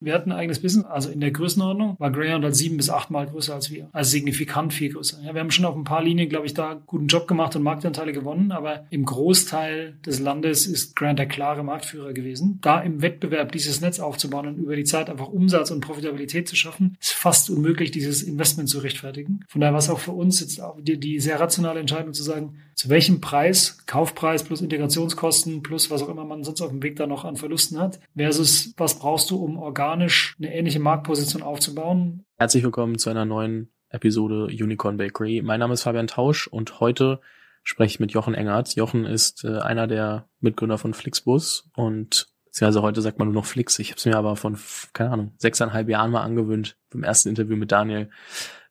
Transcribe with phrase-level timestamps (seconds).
[0.00, 3.26] Wir hatten ein eigenes Business, also in der Größenordnung war Greyhound halt sieben bis achtmal
[3.26, 3.90] größer als wir.
[3.92, 5.18] Also signifikant viel größer.
[5.22, 7.62] Ja, wir haben schon auf ein paar Linien, glaube ich, da guten Job gemacht und
[7.62, 12.58] Marktanteile gewonnen, aber im Großteil des Landes ist Greyhound der klare Marktführer gewesen.
[12.62, 16.56] Da im Wettbewerb dieses Netz aufzubauen und über die Zeit einfach Umsatz und Profitabilität zu
[16.56, 19.44] schaffen, ist fast unmöglich, dieses Investment zu rechtfertigen.
[19.48, 22.22] Von daher war es auch für uns jetzt auch die, die sehr rationale Entscheidung zu
[22.22, 26.82] sagen, zu welchem Preis, Kaufpreis plus Integrationskosten plus was auch immer man sonst auf dem
[26.82, 31.42] Weg da noch an Verlusten hat, versus was brauchst du, um organisch eine ähnliche Marktposition
[31.42, 32.24] aufzubauen.
[32.38, 35.42] Herzlich willkommen zu einer neuen Episode Unicorn Bakery.
[35.44, 37.20] Mein Name ist Fabian Tausch und heute
[37.64, 38.74] spreche ich mit Jochen Engert.
[38.76, 43.44] Jochen ist äh, einer der Mitgründer von Flixbus und beziehungsweise heute sagt man nur noch
[43.44, 43.78] Flix.
[43.78, 44.58] Ich habe es mir aber von,
[44.94, 48.08] keine Ahnung, sechseinhalb Jahren mal angewöhnt, beim ersten Interview mit Daniel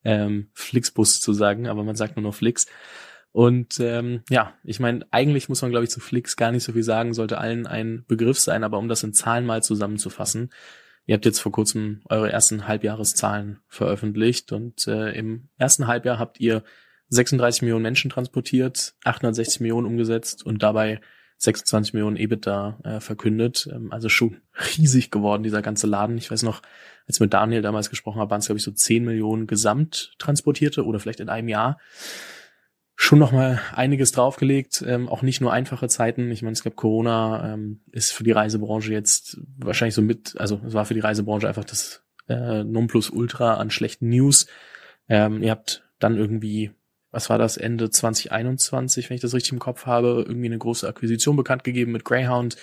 [0.03, 2.66] ähm, Flixbus zu sagen, aber man sagt nur noch Flix.
[3.31, 6.73] Und ähm, ja, ich meine, eigentlich muss man, glaube ich, zu Flix gar nicht so
[6.73, 10.49] viel sagen, sollte allen ein Begriff sein, aber um das in Zahlen mal zusammenzufassen,
[11.05, 16.39] ihr habt jetzt vor kurzem eure ersten Halbjahreszahlen veröffentlicht und äh, im ersten Halbjahr habt
[16.39, 16.63] ihr
[17.09, 21.00] 36 Millionen Menschen transportiert, 860 Millionen umgesetzt und dabei
[21.38, 23.69] 26 Millionen EBITDA äh, verkündet.
[23.72, 24.38] Ähm, also schon
[24.77, 26.17] riesig geworden, dieser ganze Laden.
[26.17, 26.61] Ich weiß noch,
[27.07, 30.13] als ich mit Daniel damals gesprochen habe, waren es, glaube ich, so 10 Millionen gesamt
[30.19, 31.80] transportierte oder vielleicht in einem Jahr
[33.02, 36.31] schon noch mal einiges draufgelegt, ähm, auch nicht nur einfache Zeiten.
[36.31, 40.59] Ich meine, es gab Corona, ähm, ist für die Reisebranche jetzt wahrscheinlich so mit, also
[40.67, 44.47] es war für die Reisebranche einfach das äh, Nonplusultra an schlechten News.
[45.08, 46.72] Ähm, ihr habt dann irgendwie,
[47.09, 50.86] was war das, Ende 2021, wenn ich das richtig im Kopf habe, irgendwie eine große
[50.86, 52.58] Akquisition bekannt gegeben mit Greyhound.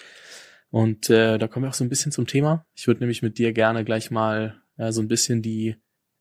[0.69, 2.67] Und äh, da kommen wir auch so ein bisschen zum Thema.
[2.75, 5.77] Ich würde nämlich mit dir gerne gleich mal äh, so ein bisschen die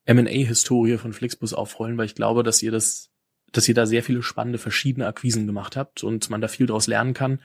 [0.06, 3.10] M&A-Historie von Flixbus aufrollen, weil ich glaube, dass ihr das
[3.52, 6.86] dass ihr da sehr viele spannende verschiedene Akquisen gemacht habt und man da viel daraus
[6.86, 7.40] lernen kann.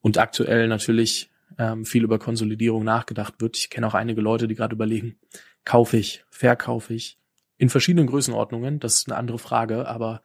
[0.00, 3.56] Und aktuell natürlich ähm, viel über Konsolidierung nachgedacht wird.
[3.56, 5.16] Ich kenne auch einige Leute, die gerade überlegen,
[5.64, 7.18] kaufe ich, verkaufe ich.
[7.56, 10.22] In verschiedenen Größenordnungen, das ist eine andere Frage, aber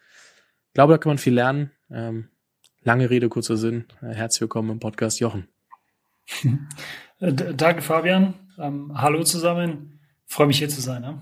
[0.68, 1.72] ich glaube, da kann man viel lernen.
[1.92, 2.30] Ähm,
[2.84, 3.86] lange Rede, kurzer Sinn.
[4.02, 5.48] Äh, herzlich willkommen im Podcast Jochen.
[7.20, 8.34] Danke, Fabian.
[8.58, 10.00] Ähm, hallo zusammen.
[10.26, 11.04] Freue mich hier zu sein.
[11.04, 11.22] Ja?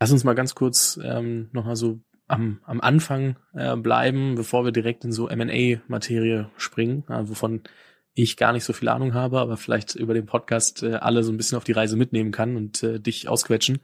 [0.00, 4.72] Lass uns mal ganz kurz ähm, nochmal so am, am Anfang äh, bleiben, bevor wir
[4.72, 7.62] direkt in so M&A-Materie springen, äh, wovon
[8.14, 11.32] ich gar nicht so viel Ahnung habe, aber vielleicht über den Podcast äh, alle so
[11.32, 13.80] ein bisschen auf die Reise mitnehmen kann und äh, dich ausquetschen.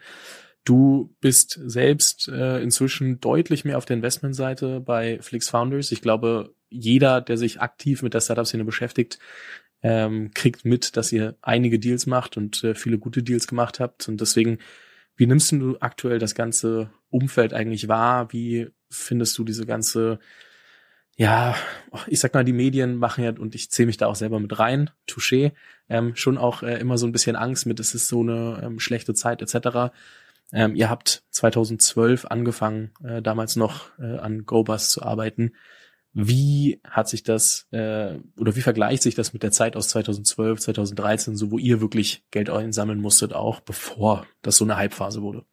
[0.65, 5.93] Du bist selbst äh, inzwischen deutlich mehr auf der Investmentseite bei Flix Founders.
[5.93, 9.19] Ich glaube, jeder, der sich aktiv mit der Startup-Szene beschäftigt,
[9.83, 14.09] ähm, kriegt mit, dass ihr einige Deals macht und äh, viele gute Deals gemacht habt.
[14.09, 14.59] Und deswegen
[15.17, 18.33] wie nimmst du aktuell das ganze Umfeld eigentlich wahr?
[18.33, 20.19] Wie findest du diese ganze,
[21.17, 21.55] ja,
[22.07, 24.59] ich sag mal, die Medien machen ja, und ich zähle mich da auch selber mit
[24.59, 25.53] rein, Touché,
[25.89, 28.81] ähm, schon auch äh, immer so ein bisschen Angst mit, es ist so eine ähm,
[28.81, 29.93] schlechte Zeit etc.
[30.53, 35.53] Ähm, ihr habt 2012 angefangen, äh, damals noch äh, an GoBus zu arbeiten.
[36.15, 40.61] Wie hat sich das äh, oder wie vergleicht sich das mit der Zeit aus 2012,
[40.61, 45.47] 2013, so wo ihr wirklich Geld einsammeln musstet, auch bevor das so eine Hypephase wurde?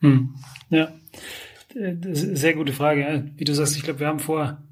[0.00, 0.34] Hm.
[0.70, 0.92] Ja,
[1.72, 3.30] sehr gute Frage.
[3.36, 4.62] Wie du sagst, ich glaube, wir haben vor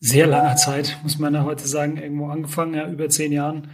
[0.00, 3.68] sehr langer Zeit, muss man ja heute sagen, irgendwo angefangen, ja, über zehn Jahren.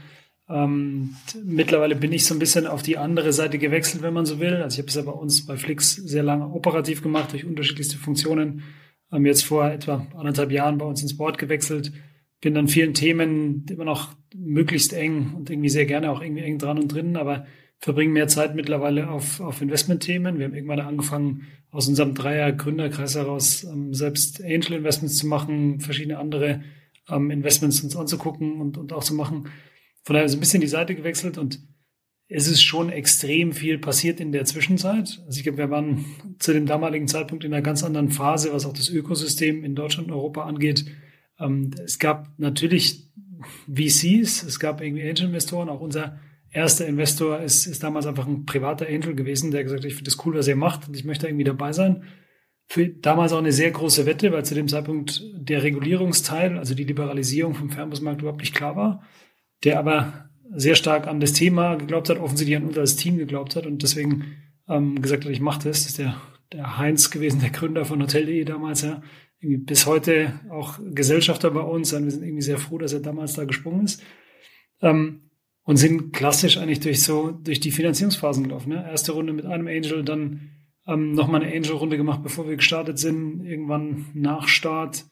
[0.48, 4.40] Ähm, mittlerweile bin ich so ein bisschen auf die andere Seite gewechselt, wenn man so
[4.40, 4.56] will.
[4.56, 7.98] Also ich habe es ja bei uns bei Flix sehr lange operativ gemacht durch unterschiedlichste
[7.98, 8.62] Funktionen
[9.10, 11.92] haben jetzt vor etwa anderthalb Jahren bei uns ins Board gewechselt,
[12.40, 16.58] bin dann vielen Themen immer noch möglichst eng und irgendwie sehr gerne auch irgendwie eng
[16.58, 17.46] dran und drin, aber
[17.80, 20.38] verbringen mehr Zeit mittlerweile auf, auf Investmentthemen.
[20.38, 26.62] Wir haben irgendwann angefangen, aus unserem Dreier-Gründerkreis heraus ähm, selbst Angel-Investments zu machen, verschiedene andere
[27.08, 29.48] ähm, Investments uns anzugucken und, und auch zu machen.
[30.02, 31.60] Von daher so ein bisschen die Seite gewechselt und
[32.32, 35.20] es ist schon extrem viel passiert in der Zwischenzeit.
[35.26, 36.04] Also ich glaube, wir waren
[36.38, 40.08] zu dem damaligen Zeitpunkt in einer ganz anderen Phase, was auch das Ökosystem in Deutschland
[40.08, 40.84] und Europa angeht.
[41.40, 43.08] Ähm, es gab natürlich
[43.72, 45.68] VCs, es gab irgendwie Angel-Investoren.
[45.68, 46.20] Auch unser
[46.52, 50.10] erster Investor ist, ist damals einfach ein privater Angel gewesen, der gesagt hat, ich finde
[50.10, 52.04] das cool, was ihr macht und ich möchte irgendwie dabei sein.
[52.66, 56.84] Für damals auch eine sehr große Wette, weil zu dem Zeitpunkt der Regulierungsteil, also die
[56.84, 59.02] Liberalisierung vom Fernbusmarkt überhaupt nicht klar war,
[59.64, 63.56] der aber sehr stark an das Thema geglaubt hat, offensichtlich an uns als Team geglaubt
[63.56, 64.36] hat und deswegen
[64.68, 65.82] ähm, gesagt hat, ich mache das.
[65.82, 66.20] Das ist der,
[66.52, 69.02] der Heinz gewesen, der Gründer von Hotel.de damals, ja.
[69.42, 71.94] Irgendwie bis heute auch Gesellschafter bei uns.
[71.94, 74.02] Und wir sind irgendwie sehr froh, dass er damals da gesprungen ist.
[74.82, 75.29] Ähm,
[75.70, 78.70] und sind klassisch eigentlich durch so, durch die Finanzierungsphasen gelaufen.
[78.70, 78.84] Ne?
[78.90, 80.50] Erste Runde mit einem Angel, dann
[80.88, 83.44] ähm, nochmal eine Angel-Runde gemacht, bevor wir gestartet sind.
[83.44, 85.04] Irgendwann nach Start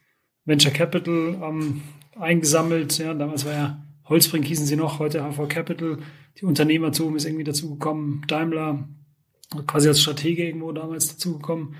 [0.46, 1.82] Venture Capital ähm,
[2.18, 2.98] eingesammelt.
[2.98, 5.98] Ja, damals war ja Holzbrink hießen sie noch, heute HV Capital,
[6.40, 8.88] die Unternehmertum ist irgendwie dazugekommen, Daimler
[9.68, 11.76] quasi als Stratege irgendwo damals dazugekommen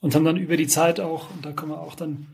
[0.00, 2.28] und haben dann über die Zeit auch, und da kommen wir auch dann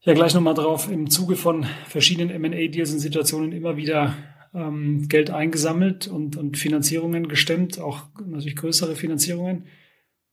[0.00, 4.16] ja gleich nochmal drauf, im Zuge von verschiedenen M&A-Deals und Situationen immer wieder
[4.54, 9.66] ähm, Geld eingesammelt und, und Finanzierungen gestemmt, auch natürlich größere Finanzierungen.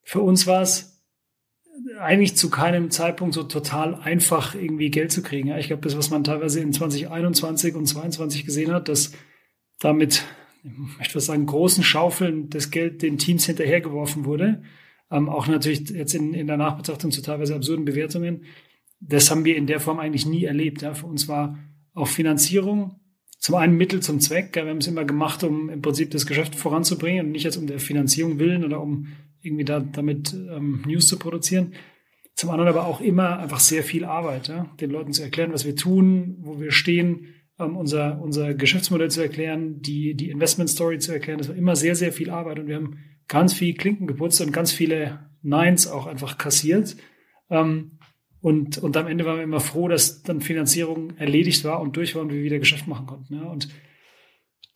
[0.04, 0.98] Für uns war es
[2.00, 5.50] eigentlich zu keinem Zeitpunkt so total einfach, irgendwie Geld zu kriegen.
[5.50, 9.12] Ja, ich glaube, das, was man teilweise in 2021 und 2022 gesehen hat, dass
[9.80, 10.24] damit,
[10.64, 14.64] ich möchte was sagen, großen Schaufeln das Geld den Teams hinterhergeworfen wurde.
[15.12, 18.44] Ähm, auch natürlich jetzt in, in der Nachbetrachtung zu teilweise absurden Bewertungen.
[19.00, 20.82] Das haben wir in der Form eigentlich nie erlebt.
[20.82, 20.96] Ja.
[20.96, 21.60] Für uns war
[21.94, 23.00] auch Finanzierung
[23.38, 24.56] zum einen Mittel zum Zweck.
[24.56, 27.68] Wir haben es immer gemacht, um im Prinzip das Geschäft voranzubringen und nicht jetzt um
[27.68, 29.08] der Finanzierung willen oder um
[29.42, 31.74] irgendwie da, damit ähm, News zu produzieren.
[32.36, 34.72] Zum anderen aber auch immer einfach sehr viel Arbeit, ja?
[34.80, 39.22] den Leuten zu erklären, was wir tun, wo wir stehen, ähm, unser, unser Geschäftsmodell zu
[39.22, 41.40] erklären, die, die Investment Story zu erklären.
[41.40, 44.52] Das war immer sehr, sehr viel Arbeit und wir haben ganz viel Klinken geputzt und
[44.54, 46.96] ganz viele Nines auch einfach kassiert.
[47.50, 47.97] Ähm,
[48.42, 52.16] und, und am Ende waren wir immer froh, dass dann Finanzierung erledigt war und durch
[52.16, 53.34] war und wir wieder Geschäft machen konnten.
[53.36, 53.44] Ja?
[53.44, 53.70] Und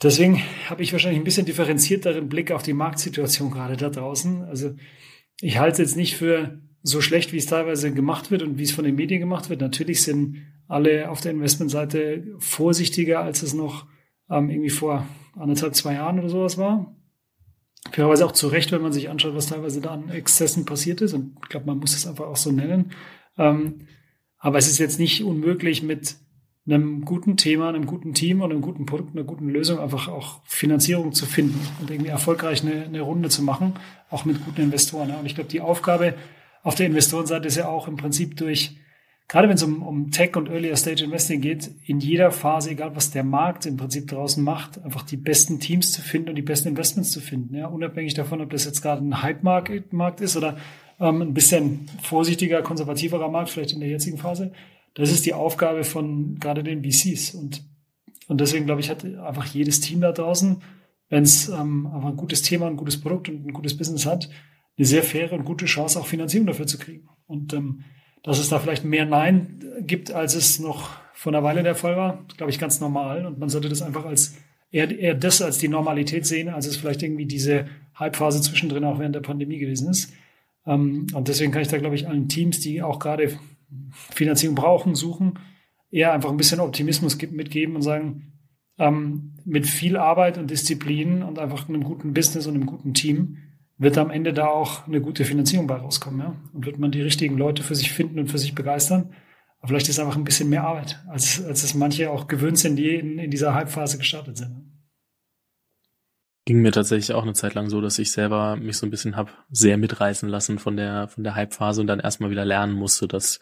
[0.01, 4.43] Deswegen habe ich wahrscheinlich ein bisschen differenzierteren Blick auf die Marktsituation gerade da draußen.
[4.43, 4.73] Also
[5.39, 8.63] ich halte es jetzt nicht für so schlecht, wie es teilweise gemacht wird und wie
[8.63, 9.61] es von den Medien gemacht wird.
[9.61, 10.37] Natürlich sind
[10.67, 13.85] alle auf der Investmentseite vorsichtiger, als es noch
[14.29, 16.95] ähm, irgendwie vor anderthalb, zwei Jahren oder sowas war.
[17.91, 21.13] Fairerweise auch zu Recht, wenn man sich anschaut, was teilweise da an Exzessen passiert ist.
[21.13, 22.91] Und ich glaube, man muss es einfach auch so nennen.
[23.37, 23.87] Ähm,
[24.37, 26.15] aber es ist jetzt nicht unmöglich, mit
[26.67, 30.41] einem guten Thema, einem guten Team und einem guten Produkt, einer guten Lösung einfach auch
[30.45, 33.73] Finanzierung zu finden und irgendwie erfolgreich eine, eine Runde zu machen,
[34.09, 35.11] auch mit guten Investoren.
[35.11, 36.15] Und ich glaube, die Aufgabe
[36.63, 38.77] auf der Investorenseite ist ja auch im Prinzip durch,
[39.27, 42.95] gerade wenn es um, um Tech und Earlier Stage Investing geht, in jeder Phase, egal
[42.95, 46.43] was der Markt im Prinzip draußen macht, einfach die besten Teams zu finden und die
[46.43, 47.55] besten Investments zu finden.
[47.55, 50.57] Ja, unabhängig davon, ob das jetzt gerade ein Hype-Markt ist oder
[51.01, 54.53] ähm, ein bisschen vorsichtiger, konservativerer Markt, vielleicht in der jetzigen Phase.
[54.93, 57.33] Das ist die Aufgabe von gerade den VCs.
[57.33, 57.63] Und,
[58.27, 60.61] und deswegen glaube ich, hat einfach jedes Team da draußen,
[61.09, 64.29] wenn es ähm, einfach ein gutes Thema, ein gutes Produkt und ein gutes Business hat,
[64.77, 67.09] eine sehr faire und gute Chance, auch Finanzierung dafür zu kriegen.
[67.25, 67.83] Und ähm,
[68.23, 71.97] dass es da vielleicht mehr Nein gibt, als es noch vor einer Weile der Fall
[71.97, 73.25] war, glaube ich, ganz normal.
[73.25, 74.35] Und man sollte das einfach als
[74.71, 77.65] eher, eher das als die Normalität sehen, als es vielleicht irgendwie diese
[77.95, 80.13] Halbphase zwischendrin auch während der Pandemie gewesen ist.
[80.65, 83.37] Ähm, und deswegen kann ich da, glaube ich, allen Teams, die auch gerade
[83.91, 85.39] Finanzierung brauchen, suchen,
[85.89, 88.33] eher einfach ein bisschen Optimismus mitgeben und sagen,
[88.77, 93.37] ähm, mit viel Arbeit und Disziplin und einfach einem guten Business und einem guten Team
[93.77, 96.19] wird am Ende da auch eine gute Finanzierung bei rauskommen.
[96.19, 96.35] Ja?
[96.53, 99.13] Und wird man die richtigen Leute für sich finden und für sich begeistern.
[99.59, 102.75] Aber vielleicht ist einfach ein bisschen mehr Arbeit, als, als es manche auch gewöhnt sind,
[102.75, 104.70] die in, in dieser Halbphase gestartet sind.
[106.45, 109.15] Ging mir tatsächlich auch eine Zeit lang so, dass ich selber mich so ein bisschen
[109.15, 113.07] hab sehr mitreißen lassen von der von der Hype-Phase und dann erstmal wieder lernen musste,
[113.07, 113.39] dass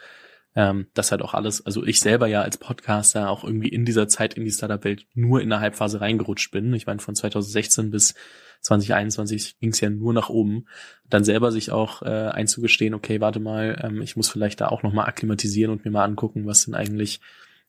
[0.55, 4.07] ähm, das halt auch alles, also ich selber ja als Podcaster auch irgendwie in dieser
[4.07, 6.73] Zeit in die Startup-Welt nur in der Hype-Phase reingerutscht bin.
[6.73, 8.15] Ich meine, von 2016 bis
[8.61, 10.65] 2021 ging es ja nur nach oben.
[11.07, 14.83] Dann selber sich auch äh, einzugestehen, okay, warte mal, ähm, ich muss vielleicht da auch
[14.83, 17.21] nochmal akklimatisieren und mir mal angucken, was denn eigentlich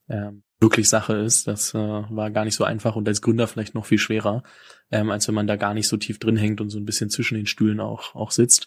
[0.08, 1.48] ähm, wirklich Sache ist.
[1.48, 4.42] Das äh, war gar nicht so einfach und als Gründer vielleicht noch viel schwerer,
[4.90, 7.10] ähm, als wenn man da gar nicht so tief drin hängt und so ein bisschen
[7.10, 8.66] zwischen den Stühlen auch, auch sitzt.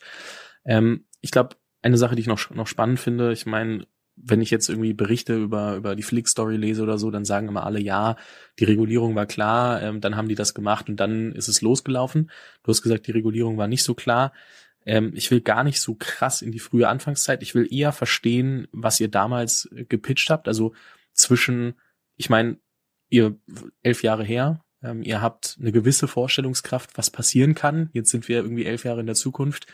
[0.66, 3.86] Ähm, ich glaube, eine Sache, die ich noch, noch spannend finde, ich meine,
[4.16, 7.66] wenn ich jetzt irgendwie Berichte über, über die Flick-Story lese oder so, dann sagen immer
[7.66, 8.16] alle, ja,
[8.60, 12.30] die Regulierung war klar, ähm, dann haben die das gemacht und dann ist es losgelaufen.
[12.64, 14.34] Du hast gesagt, die Regulierung war nicht so klar.
[14.86, 17.42] Ähm, ich will gar nicht so krass in die frühe Anfangszeit.
[17.42, 20.48] Ich will eher verstehen, was ihr damals gepitcht habt.
[20.48, 20.74] Also
[21.14, 21.76] zwischen,
[22.16, 22.58] ich meine,
[23.10, 23.38] ihr
[23.82, 27.90] elf Jahre her, ähm, ihr habt eine gewisse Vorstellungskraft, was passieren kann.
[27.94, 29.68] Jetzt sind wir irgendwie elf Jahre in der Zukunft.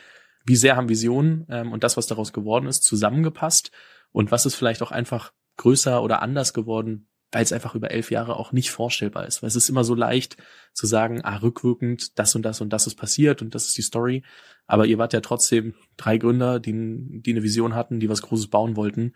[0.44, 3.72] Wie sehr haben Visionen ähm, und das, was daraus geworden ist, zusammengepasst?
[4.12, 8.10] Und was ist vielleicht auch einfach größer oder anders geworden, weil es einfach über elf
[8.10, 9.42] Jahre auch nicht vorstellbar ist.
[9.42, 10.36] Weil es ist immer so leicht
[10.72, 13.82] zu sagen, ah, rückwirkend, das und das und das ist passiert und das ist die
[13.82, 14.22] Story.
[14.66, 18.48] Aber ihr wart ja trotzdem drei Gründer, die, die eine Vision hatten, die was Großes
[18.48, 19.14] bauen wollten.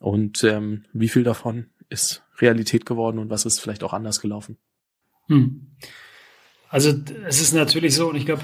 [0.00, 4.56] Und ähm, wie viel davon ist Realität geworden und was ist vielleicht auch anders gelaufen?
[5.26, 5.76] Hm.
[6.68, 6.94] Also
[7.26, 8.42] es ist natürlich so, und ich glaube,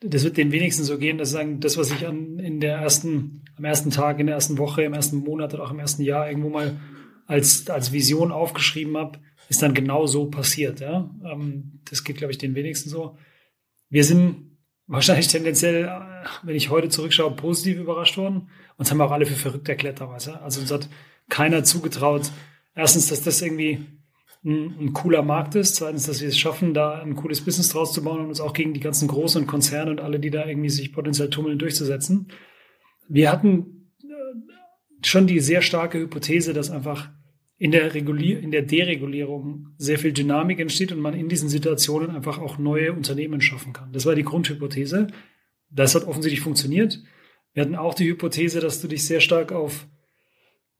[0.00, 3.42] das wird den wenigsten so gehen, dass sagen, das, was ich an, in der ersten,
[3.56, 6.28] am ersten Tag, in der ersten Woche, im ersten Monat oder auch im ersten Jahr
[6.28, 6.80] irgendwo mal
[7.26, 10.80] als, als Vision aufgeschrieben habe, ist dann genau so passiert.
[10.80, 11.10] Ja?
[11.24, 13.18] Ähm, das geht, glaube ich, den wenigsten so.
[13.90, 14.53] Wir sind
[14.86, 15.90] wahrscheinlich tendenziell,
[16.42, 18.48] wenn ich heute zurückschaue, positiv überrascht worden.
[18.76, 20.26] Uns haben wir auch alle für verrückt erklärt damals.
[20.26, 20.40] Ja?
[20.42, 20.88] Also uns hat
[21.28, 22.30] keiner zugetraut,
[22.74, 23.86] erstens, dass das irgendwie
[24.44, 25.76] ein, ein, cooler Markt ist.
[25.76, 28.52] Zweitens, dass wir es schaffen, da ein cooles Business draus zu bauen und uns auch
[28.52, 32.28] gegen die ganzen großen Konzerne und alle, die da irgendwie sich potenziell tummeln, durchzusetzen.
[33.08, 37.08] Wir hatten äh, schon die sehr starke Hypothese, dass einfach
[37.56, 42.10] in der, Regulier in der Deregulierung sehr viel Dynamik entsteht und man in diesen Situationen
[42.10, 43.92] einfach auch neue Unternehmen schaffen kann.
[43.92, 45.06] Das war die Grundhypothese.
[45.70, 47.02] Das hat offensichtlich funktioniert.
[47.52, 49.86] Wir hatten auch die Hypothese, dass du dich sehr stark auf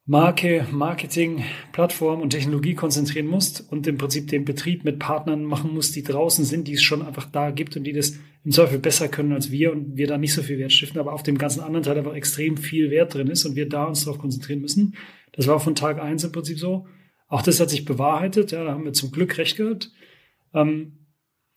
[0.06, 5.73] Marke, Marketing, Plattform und Technologie konzentrieren musst und im Prinzip den Betrieb mit Partnern machen
[5.73, 8.78] musst, die draußen sind, die es schon einfach da gibt und die das im Zweifel
[8.78, 11.38] besser können als wir und wir da nicht so viel Wert stiften, aber auf dem
[11.38, 14.61] ganzen anderen Teil einfach extrem viel Wert drin ist und wir da uns darauf konzentrieren
[14.61, 14.94] müssen.
[15.32, 16.87] Das war von Tag eins im Prinzip so.
[17.28, 19.90] Auch das hat sich bewahrheitet, ja, da haben wir zum Glück recht gehabt.
[20.52, 20.99] Ähm,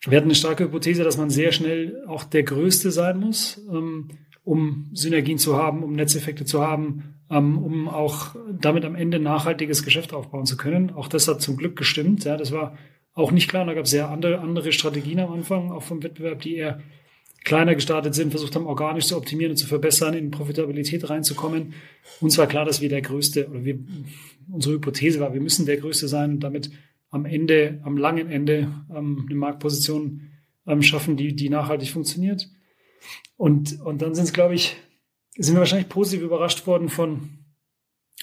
[0.06, 4.08] wir hatten eine starke Hypothese, dass man sehr schnell auch der Größte sein muss, ähm,
[4.46, 10.14] um Synergien zu haben, um Netzeffekte zu haben, um auch damit am Ende nachhaltiges Geschäft
[10.14, 10.92] aufbauen zu können.
[10.92, 12.24] Auch das hat zum Glück gestimmt.
[12.24, 12.78] Ja, das war
[13.14, 13.66] auch nicht klar.
[13.66, 16.82] Da gab es sehr andere, andere Strategien am Anfang, auch vom Wettbewerb, die eher
[17.44, 21.74] kleiner gestartet sind, versucht haben, organisch zu optimieren und zu verbessern, in Profitabilität reinzukommen.
[22.20, 23.80] Uns war klar, dass wir der Größte, oder wir,
[24.52, 26.72] unsere Hypothese war, wir müssen der Größte sein und damit
[27.10, 30.24] am Ende, am langen Ende ähm, eine Marktposition
[30.66, 32.50] ähm, schaffen, die, die nachhaltig funktioniert.
[33.38, 34.76] Und, und dann sind es, glaube ich,
[35.38, 37.30] sind wir wahrscheinlich positiv überrascht worden von,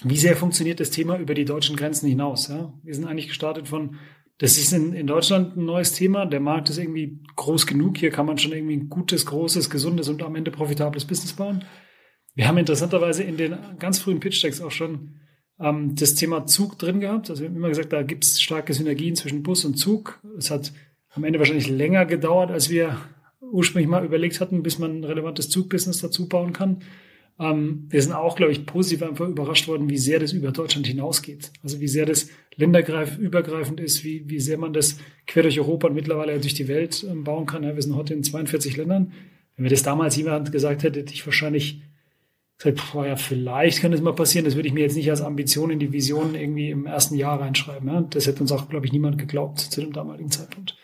[0.03, 2.47] wie sehr funktioniert das Thema über die deutschen Grenzen hinaus.
[2.47, 2.73] Ja?
[2.83, 3.97] Wir sind eigentlich gestartet von,
[4.37, 6.25] das ist in, in Deutschland ein neues Thema.
[6.25, 7.97] Der Markt ist irgendwie groß genug.
[7.97, 11.63] Hier kann man schon irgendwie ein gutes, großes, gesundes und am Ende profitables Business bauen.
[12.33, 15.21] Wir haben interessanterweise in den ganz frühen Pitch-Decks auch schon
[15.57, 17.29] ähm, das Thema Zug drin gehabt.
[17.29, 20.19] Also wir haben immer gesagt, da gibt es starke Synergien zwischen Bus und Zug.
[20.37, 20.73] Es hat
[21.11, 22.97] am Ende wahrscheinlich länger gedauert, als wir
[23.39, 26.81] ursprünglich mal überlegt hatten, bis man ein relevantes Zugbusiness dazu bauen kann.
[27.39, 30.87] Ähm, wir sind auch, glaube ich, positiv einfach überrascht worden, wie sehr das über Deutschland
[30.87, 31.51] hinausgeht.
[31.63, 35.95] Also wie sehr das länderübergreifend ist, wie, wie sehr man das quer durch Europa und
[35.95, 37.63] mittlerweile durch die Welt ähm, bauen kann.
[37.63, 39.11] Ja, wir sind heute in 42 Ländern.
[39.55, 41.81] Wenn mir das damals jemand gesagt hätte, hätte ich wahrscheinlich
[42.57, 44.45] gesagt, boah, ja, vielleicht kann das mal passieren.
[44.45, 47.41] Das würde ich mir jetzt nicht als Ambition in die Vision irgendwie im ersten Jahr
[47.41, 47.87] reinschreiben.
[47.89, 48.01] Ja.
[48.01, 50.77] Das hätte uns auch, glaube ich, niemand geglaubt zu dem damaligen Zeitpunkt.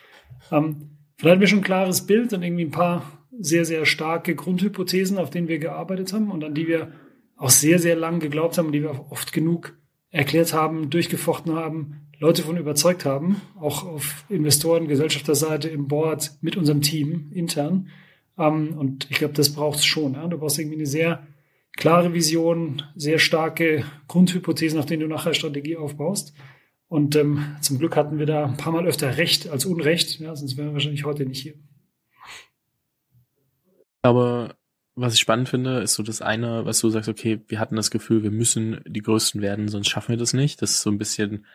[0.52, 0.92] Ähm,
[1.22, 5.18] Vielleicht hatten wir schon ein klares Bild und irgendwie ein paar sehr, sehr starke Grundhypothesen,
[5.18, 6.92] auf denen wir gearbeitet haben und an die wir
[7.38, 9.78] auch sehr, sehr lang geglaubt haben und die wir auch oft genug
[10.10, 16.56] erklärt haben, durchgefochten haben, Leute von überzeugt haben, auch auf Investoren, Gesellschafterseite, im Board, mit
[16.56, 17.88] unserem Team intern.
[18.38, 20.14] Ähm, und ich glaube, das braucht es schon.
[20.30, 21.26] Du brauchst irgendwie eine sehr
[21.78, 26.34] klare Vision, sehr starke Grundhypothesen, auf denen du nachher Strategie aufbaust.
[26.88, 30.58] Und ähm, zum Glück hatten wir da ein paar Mal öfter Recht als Unrecht, sonst
[30.58, 31.56] wären wir wahrscheinlich heute nicht hier.
[34.02, 34.56] Aber
[34.96, 37.92] was ich spannend finde, ist so das eine, was du sagst, okay, wir hatten das
[37.92, 40.62] Gefühl, wir müssen die Größten werden, sonst schaffen wir das nicht.
[40.62, 41.46] Das ist so ein bisschen,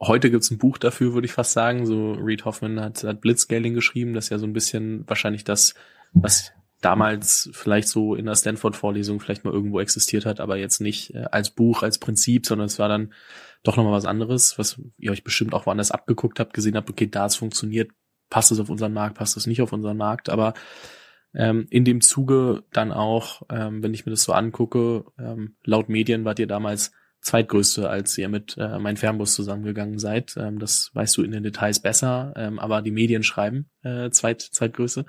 [0.00, 1.86] heute gibt's ein Buch dafür, würde ich fast sagen.
[1.86, 5.74] So Reed Hoffman hat, hat Blitzscaling geschrieben, das ist ja so ein bisschen wahrscheinlich das,
[6.12, 6.52] was
[6.84, 11.24] damals vielleicht so in der Stanford-Vorlesung vielleicht mal irgendwo existiert hat, aber jetzt nicht äh,
[11.30, 13.14] als Buch, als Prinzip, sondern es war dann
[13.62, 17.06] doch nochmal was anderes, was ihr euch bestimmt auch woanders abgeguckt habt, gesehen habt, okay,
[17.06, 17.90] da es funktioniert,
[18.28, 20.52] passt es auf unseren Markt, passt es nicht auf unseren Markt, aber
[21.34, 25.88] ähm, in dem Zuge dann auch, ähm, wenn ich mir das so angucke, ähm, laut
[25.88, 30.34] Medien wart ihr damals zweitgrößte, als ihr mit äh, mein Fernbus zusammengegangen seid.
[30.36, 34.42] Ähm, das weißt du in den Details besser, ähm, aber die Medien schreiben äh, zweit,
[34.42, 35.06] zweitgrößte.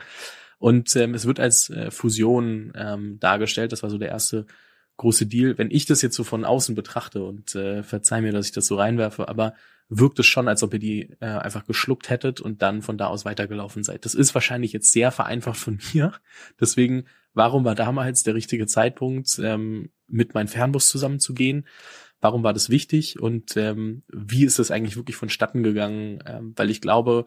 [0.57, 3.71] Und ähm, es wird als äh, Fusion ähm, dargestellt.
[3.71, 4.45] Das war so der erste
[4.97, 5.57] große Deal.
[5.57, 8.65] Wenn ich das jetzt so von außen betrachte und äh, verzeih mir, dass ich das
[8.65, 9.53] so reinwerfe, aber
[9.89, 13.07] wirkt es schon, als ob ihr die äh, einfach geschluckt hättet und dann von da
[13.07, 14.05] aus weitergelaufen seid.
[14.05, 16.13] Das ist wahrscheinlich jetzt sehr vereinfacht von mir.
[16.59, 21.67] Deswegen, warum war damals der richtige Zeitpunkt, ähm, mit meinem Fernbus zusammenzugehen?
[22.21, 26.23] Warum war das wichtig und ähm, wie ist das eigentlich wirklich vonstatten gegangen?
[26.25, 27.25] Ähm, weil ich glaube,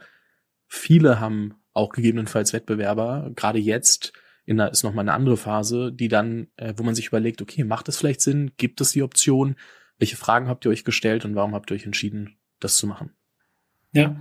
[0.67, 4.13] viele haben auch gegebenenfalls Wettbewerber, gerade jetzt,
[4.45, 7.65] in der, ist nochmal eine andere Phase, die dann, äh, wo man sich überlegt, okay,
[7.65, 8.53] macht es vielleicht Sinn?
[8.57, 9.57] Gibt es die Option?
[9.99, 13.11] Welche Fragen habt ihr euch gestellt und warum habt ihr euch entschieden, das zu machen?
[13.93, 14.17] Ja.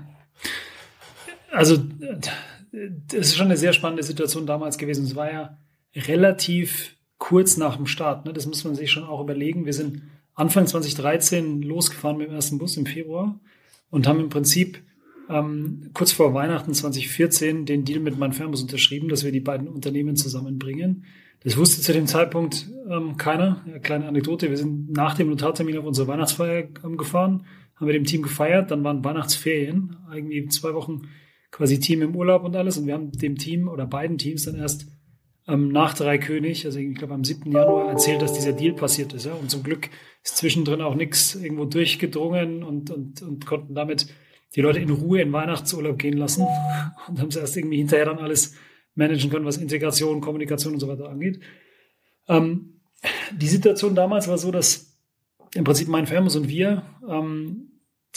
[1.51, 1.77] Also,
[2.71, 5.05] das ist schon eine sehr spannende Situation damals gewesen.
[5.05, 5.57] Es war ja
[5.95, 8.25] relativ kurz nach dem Start.
[8.25, 8.33] Ne?
[8.33, 9.65] Das muss man sich schon auch überlegen.
[9.65, 10.03] Wir sind
[10.35, 13.39] Anfang 2013 losgefahren mit dem ersten Bus im Februar
[13.89, 14.83] und haben im Prinzip
[15.29, 20.15] ähm, kurz vor Weihnachten 2014 den Deal mit Manfirmus unterschrieben, dass wir die beiden Unternehmen
[20.15, 21.05] zusammenbringen.
[21.43, 23.63] Das wusste zu dem Zeitpunkt ähm, keiner.
[23.67, 27.45] Ja, kleine Anekdote, wir sind nach dem Notartermin auf unsere Weihnachtsfeier ähm, gefahren,
[27.77, 31.03] haben mit dem Team gefeiert, dann waren Weihnachtsferien, irgendwie zwei Wochen
[31.51, 34.55] quasi Team im Urlaub und alles und wir haben dem Team oder beiden Teams dann
[34.55, 34.87] erst
[35.47, 37.51] ähm, nach Dreikönig, also ich glaube am 7.
[37.51, 39.25] Januar, erzählt, dass dieser Deal passiert ist.
[39.25, 39.33] Ja?
[39.33, 39.89] Und zum Glück
[40.23, 44.07] ist zwischendrin auch nichts irgendwo durchgedrungen und, und, und konnten damit
[44.55, 46.45] die Leute in Ruhe in Weihnachtsurlaub gehen lassen
[47.07, 48.55] und haben es erst irgendwie hinterher dann alles
[48.95, 51.39] managen können, was Integration, Kommunikation und so weiter angeht.
[52.27, 52.81] Ähm,
[53.31, 54.97] die Situation damals war so, dass
[55.53, 57.66] im Prinzip mein Firmus und wir ähm,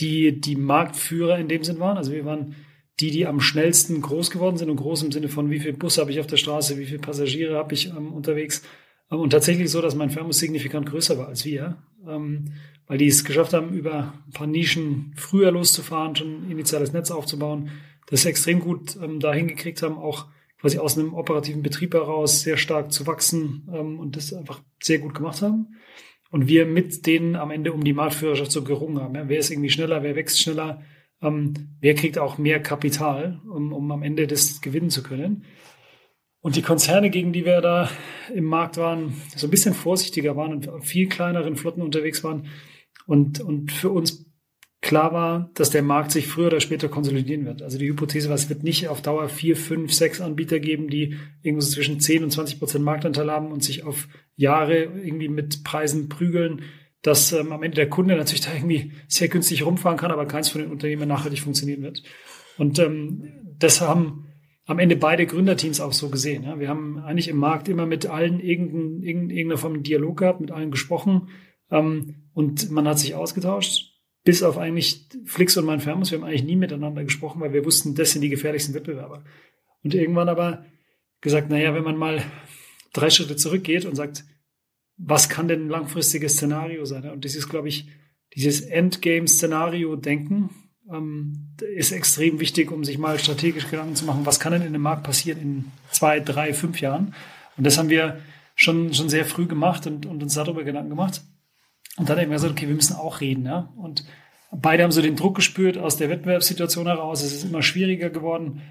[0.00, 1.97] die, die Marktführer in dem Sinn waren.
[1.97, 2.54] Also wir waren
[3.00, 5.99] die, die am schnellsten groß geworden sind und groß im Sinne von, wie viel Bus
[5.99, 8.62] habe ich auf der Straße, wie viele Passagiere habe ich ähm, unterwegs.
[9.11, 12.52] Ähm, und tatsächlich so, dass mein Firmus signifikant größer war als wir, ähm,
[12.87, 17.71] weil die es geschafft haben, über ein paar Nischen früher loszufahren, schon initiales Netz aufzubauen,
[18.07, 20.26] das extrem gut ähm, dahin gekriegt haben, auch
[20.61, 24.99] quasi aus einem operativen Betrieb heraus sehr stark zu wachsen ähm, und das einfach sehr
[24.99, 25.76] gut gemacht haben.
[26.30, 29.14] Und wir mit denen am Ende um die Marktführerschaft so gerungen haben.
[29.14, 30.82] Ja, wer ist irgendwie schneller, wer wächst schneller,
[31.20, 35.44] ähm, wer kriegt auch mehr Kapital, um, um am Ende das gewinnen zu können.
[36.40, 37.90] Und die Konzerne, gegen die wir da
[38.34, 42.46] im Markt waren, so ein bisschen vorsichtiger waren und viel kleineren Flotten unterwegs waren.
[43.06, 44.29] Und, und für uns
[44.80, 47.62] klar war, dass der Markt sich früher oder später konsolidieren wird.
[47.62, 51.16] Also die Hypothese war, es wird nicht auf Dauer vier, fünf, sechs Anbieter geben, die
[51.42, 56.08] irgendwo zwischen 10 und 20 Prozent Marktanteil haben und sich auf Jahre irgendwie mit Preisen
[56.08, 56.62] prügeln,
[57.02, 60.49] dass ähm, am Ende der Kunde natürlich da irgendwie sehr günstig rumfahren kann, aber keins
[60.49, 62.02] von den Unternehmen nachhaltig funktionieren wird.
[62.56, 64.26] Und ähm, das haben
[64.64, 66.44] am Ende beide Gründerteams auch so gesehen.
[66.44, 66.58] Ja.
[66.58, 70.70] Wir haben eigentlich im Markt immer mit allen irgendein, irgendeiner Form Dialog gehabt, mit allen
[70.70, 71.28] gesprochen
[71.70, 73.89] ähm, und man hat sich ausgetauscht
[74.25, 77.65] bis auf eigentlich Flix und mein Firmus, wir haben eigentlich nie miteinander gesprochen, weil wir
[77.65, 79.25] wussten, das sind die gefährlichsten Wettbewerber.
[79.83, 80.65] Und irgendwann aber
[81.21, 82.23] gesagt, naja, wenn man mal
[82.93, 84.25] drei Schritte zurückgeht und sagt,
[84.97, 87.09] was kann denn ein langfristiges Szenario sein?
[87.11, 87.89] Und das ist, glaube ich,
[88.35, 90.50] dieses Endgame-Szenario-Denken
[90.93, 94.73] ähm, ist extrem wichtig, um sich mal strategisch Gedanken zu machen, was kann denn in
[94.73, 97.15] dem Markt passieren in zwei, drei, fünf Jahren?
[97.57, 98.21] Und das haben wir
[98.55, 101.23] schon, schon sehr früh gemacht und, und uns darüber Gedanken gemacht.
[101.97, 103.44] Und dann wir gesagt, okay, wir müssen auch reden.
[103.44, 103.73] Ja?
[103.76, 104.04] Und
[104.52, 107.23] beide haben so den Druck gespürt aus der Wettbewerbssituation heraus.
[107.23, 108.62] Es ist immer schwieriger geworden.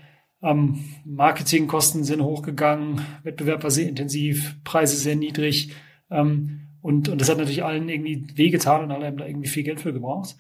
[0.41, 5.73] Ähm, Marketingkosten sind hochgegangen, Wettbewerb war sehr intensiv, Preise sehr niedrig.
[6.09, 9.63] Ähm, und, und das hat natürlich allen irgendwie wehgetan und alle haben da irgendwie viel
[9.63, 10.37] Geld für gebraucht.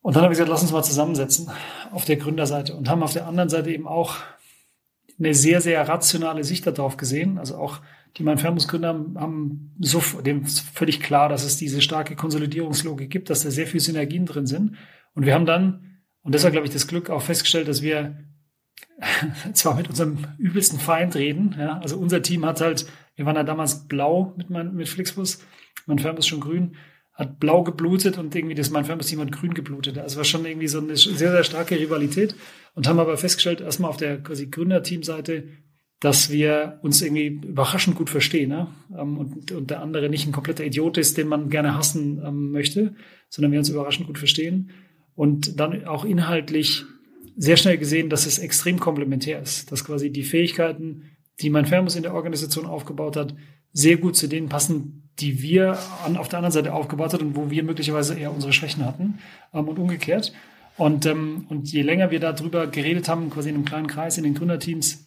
[0.00, 1.50] Und dann haben wir gesagt, lass uns mal zusammensetzen
[1.90, 4.16] auf der Gründerseite und haben auf der anderen Seite eben auch
[5.18, 7.38] eine sehr, sehr rationale Sicht darauf gesehen.
[7.38, 7.80] Also auch
[8.16, 13.28] die mein Firmusgründer haben, haben so dem völlig klar, dass es diese starke Konsolidierungslogik gibt,
[13.28, 14.76] dass da sehr viel Synergien drin sind.
[15.14, 18.16] Und wir haben dann, und das war, glaube ich, das Glück, auch festgestellt, dass wir
[19.52, 21.56] zwar mit unserem übelsten Feind reden.
[21.58, 25.40] Ja, also unser Team hat halt, wir waren ja damals blau mit, mein, mit Flixbus,
[25.86, 26.76] mein Firmus schon grün,
[27.12, 29.98] hat blau geblutet und irgendwie das mein Firmus Team hat grün geblutet.
[29.98, 32.34] Also war schon irgendwie so eine sehr, sehr starke Rivalität
[32.74, 35.48] und haben aber festgestellt, erstmal auf der quasi Gründerteamseite,
[36.00, 38.68] dass wir uns irgendwie überraschend gut verstehen ne?
[38.96, 42.50] Ähm, und, und der andere nicht ein kompletter Idiot ist, den man gerne hassen ähm,
[42.50, 42.94] möchte,
[43.28, 44.70] sondern wir uns überraschend gut verstehen
[45.14, 46.84] und dann auch inhaltlich
[47.36, 51.96] sehr schnell gesehen, dass es extrem komplementär ist, dass quasi die Fähigkeiten, die mein Firmus
[51.96, 53.34] in der Organisation aufgebaut hat,
[53.72, 57.36] sehr gut zu denen passen, die wir an, auf der anderen Seite aufgebaut hat und
[57.36, 59.18] wo wir möglicherweise eher unsere Schwächen hatten
[59.52, 60.32] ähm, und umgekehrt.
[60.76, 64.24] Und, ähm, und je länger wir darüber geredet haben, quasi in einem kleinen Kreis, in
[64.24, 65.03] den Gründerteams,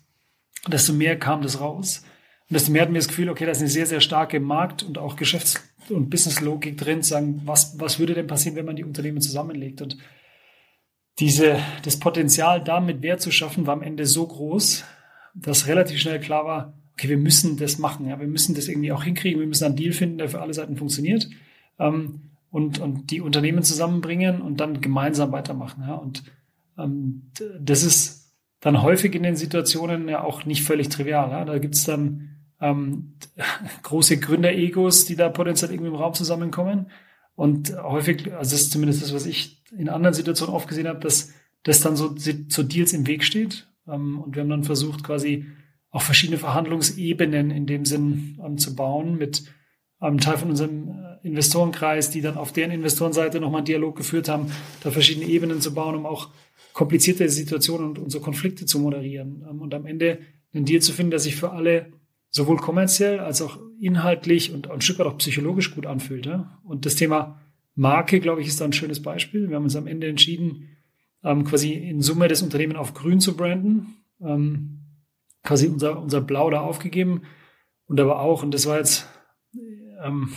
[0.68, 2.04] desto mehr kam das raus.
[2.50, 4.84] Und desto mehr hatten wir das Gefühl, okay, da ist eine sehr, sehr starke Markt-
[4.84, 8.76] und auch Geschäfts- und Businesslogik drin, zu sagen, was, was würde denn passieren, wenn man
[8.76, 9.82] die Unternehmen zusammenlegt?
[9.82, 9.98] Und
[11.20, 14.84] diese, das Potenzial, damit Wert zu schaffen, war am Ende so groß,
[15.34, 18.92] dass relativ schnell klar war, okay, wir müssen das machen, ja, wir müssen das irgendwie
[18.92, 21.30] auch hinkriegen, wir müssen einen Deal finden, der für alle Seiten funktioniert
[21.80, 25.84] ähm, und, und die Unternehmen zusammenbringen und dann gemeinsam weitermachen.
[25.88, 25.96] Ja.
[25.96, 26.24] Und
[26.78, 28.27] ähm, das ist
[28.60, 31.32] dann häufig in den Situationen ja auch nicht völlig trivial.
[31.32, 31.46] Ja?
[31.46, 33.18] Da gibt's dann ähm,
[33.84, 36.92] große Gründeregos, die da potenziell irgendwie im Raum zusammenkommen.
[37.36, 41.00] Und häufig, also das ist zumindest das, was ich in anderen Situationen oft gesehen habe,
[41.00, 43.68] dass das dann so zu Deals im Weg steht.
[43.88, 45.46] Ähm, und wir haben dann versucht, quasi
[45.92, 49.44] auch verschiedene Verhandlungsebenen in dem Sinn ähm, zu bauen mit
[50.00, 54.52] einem Teil von unserem Investorenkreis, die dann auf deren Investorenseite nochmal einen Dialog geführt haben,
[54.82, 56.30] da verschiedene Ebenen zu bauen, um auch
[56.74, 60.20] komplizierte Situationen und unsere Konflikte zu moderieren ähm, und am Ende
[60.54, 61.92] einen Deal zu finden, der sich für alle
[62.30, 66.30] sowohl kommerziell als auch inhaltlich und ein Stück weit auch psychologisch gut anfühlt.
[66.64, 67.42] Und das Thema
[67.76, 69.50] Marke, glaube ich, ist da ein schönes Beispiel.
[69.50, 70.70] Wir haben uns am Ende entschieden,
[71.24, 74.80] ähm, quasi in Summe das Unternehmen auf grün zu branden, ähm,
[75.44, 77.22] quasi unser, unser Blau da aufgegeben
[77.86, 79.08] und aber auch, und das war jetzt
[80.04, 80.30] ähm,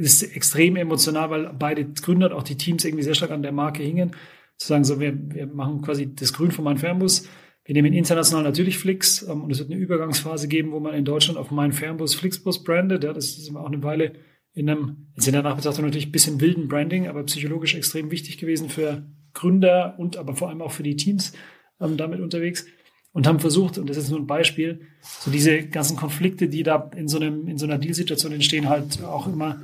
[0.00, 3.52] ist extrem emotional, weil beide Gründer und auch die Teams irgendwie sehr stark an der
[3.52, 4.12] Marke hingen
[4.56, 7.28] zu sagen, so, wir, wir machen quasi das Grün von meinem Fernbus.
[7.64, 11.04] Wir nehmen international natürlich Flix ähm, und es wird eine Übergangsphase geben, wo man in
[11.04, 13.04] Deutschland auf meinen Fernbus Flixbus brandet.
[13.04, 14.12] Ja, das ist auch eine Weile
[14.52, 18.38] in einem, jetzt in der Nachbetrachtung natürlich ein bisschen wilden Branding, aber psychologisch extrem wichtig
[18.38, 19.04] gewesen für,
[19.34, 21.32] Gründer und aber vor allem auch für die Teams
[21.80, 22.64] ähm, damit unterwegs
[23.12, 26.90] und haben versucht, und das ist nur ein Beispiel, so diese ganzen Konflikte, die da
[26.96, 29.60] in so einem, in so einer Deal-Situation entstehen, halt auch immer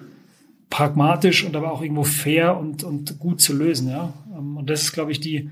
[0.70, 4.14] pragmatisch und aber auch irgendwo fair und, und gut zu lösen, ja.
[4.33, 5.50] Ähm, und das ist, glaube ich, die,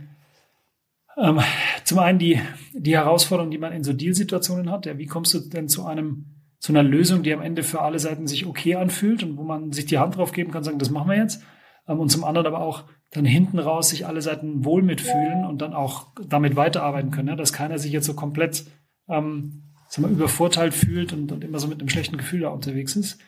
[1.16, 1.40] ähm,
[1.84, 2.40] zum einen die,
[2.72, 4.86] die Herausforderung, die man in so Deal-Situationen hat.
[4.86, 6.26] Ja, wie kommst du denn zu einem,
[6.60, 9.72] zu einer Lösung, die am Ende für alle Seiten sich okay anfühlt und wo man
[9.72, 11.42] sich die Hand drauf geben kann, sagen, das machen wir jetzt.
[11.88, 15.62] Ähm, und zum anderen aber auch dann hinten raus sich alle Seiten wohl mitfühlen und
[15.62, 18.66] dann auch damit weiterarbeiten können, ja, dass keiner sich jetzt so komplett
[19.08, 22.94] ähm, sagen wir, übervorteilt fühlt und, und immer so mit einem schlechten Gefühl da unterwegs
[22.94, 23.18] ist.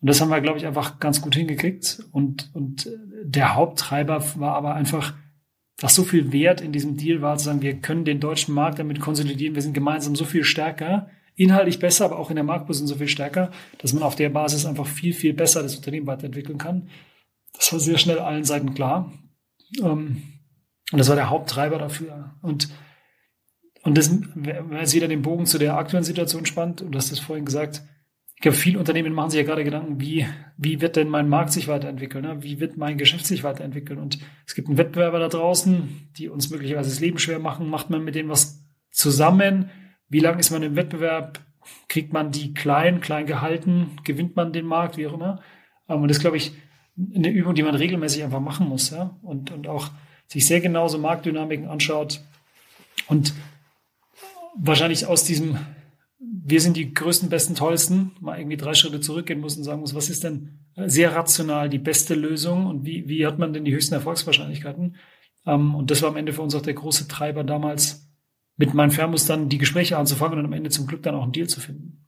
[0.00, 2.04] Und das haben wir, glaube ich, einfach ganz gut hingekriegt.
[2.12, 2.88] Und, und
[3.24, 5.14] der Haupttreiber war aber einfach,
[5.78, 8.78] dass so viel Wert in diesem Deal war, zu sagen, wir können den deutschen Markt
[8.78, 12.88] damit konsolidieren, wir sind gemeinsam so viel stärker, inhaltlich besser, aber auch in der Marktposition
[12.88, 16.58] so viel stärker, dass man auf der Basis einfach viel, viel besser das Unternehmen weiterentwickeln
[16.58, 16.88] kann.
[17.56, 19.12] Das war sehr schnell allen Seiten klar.
[19.80, 20.22] Ähm,
[20.90, 22.34] und das war der Haupttreiber dafür.
[22.42, 22.68] Und,
[23.82, 27.12] und das, wenn jetzt wieder den Bogen zu der aktuellen Situation spannt, und du hast
[27.12, 27.82] das vorhin gesagt,
[28.38, 30.24] ich glaube, viele Unternehmen machen sich ja gerade Gedanken, wie,
[30.56, 32.24] wie wird denn mein Markt sich weiterentwickeln?
[32.24, 32.40] Ne?
[32.40, 33.98] Wie wird mein Geschäft sich weiterentwickeln?
[33.98, 37.68] Und es gibt einen Wettbewerber da draußen, die uns möglicherweise das Leben schwer machen.
[37.68, 39.70] Macht man mit denen was zusammen?
[40.08, 41.40] Wie lange ist man im Wettbewerb?
[41.88, 43.96] Kriegt man die klein, klein gehalten?
[44.04, 44.98] Gewinnt man den Markt?
[44.98, 45.42] Wie auch immer.
[45.88, 46.52] Ähm, und das, glaube ich,
[46.96, 48.90] eine Übung, die man regelmäßig einfach machen muss.
[48.90, 49.18] Ja?
[49.22, 49.90] Und, und auch
[50.28, 52.20] sich sehr genau so Marktdynamiken anschaut
[53.08, 53.34] und
[54.54, 55.58] wahrscheinlich aus diesem
[56.50, 59.94] wir sind die größten, besten, tollsten, mal irgendwie drei Schritte zurückgehen muss und sagen muss,
[59.94, 63.74] was ist denn sehr rational die beste Lösung und wie, wie hat man denn die
[63.74, 64.96] höchsten Erfolgswahrscheinlichkeiten?
[65.46, 68.08] Ähm, und das war am Ende für uns auch der große Treiber damals,
[68.56, 71.32] mit meinem Fernbus dann die Gespräche anzufangen und am Ende zum Glück dann auch einen
[71.32, 72.06] Deal zu finden.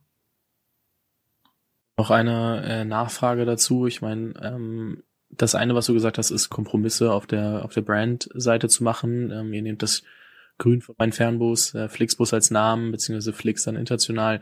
[1.97, 3.87] Noch eine äh, Nachfrage dazu.
[3.87, 7.83] Ich meine, ähm, das eine, was du gesagt hast, ist Kompromisse auf der auf der
[7.83, 9.31] Brand-Seite zu machen.
[9.31, 10.03] Ähm, ihr nehmt das
[10.61, 14.41] Grün von meinem Fernbus, äh, Flixbus als Namen, beziehungsweise Flix dann international.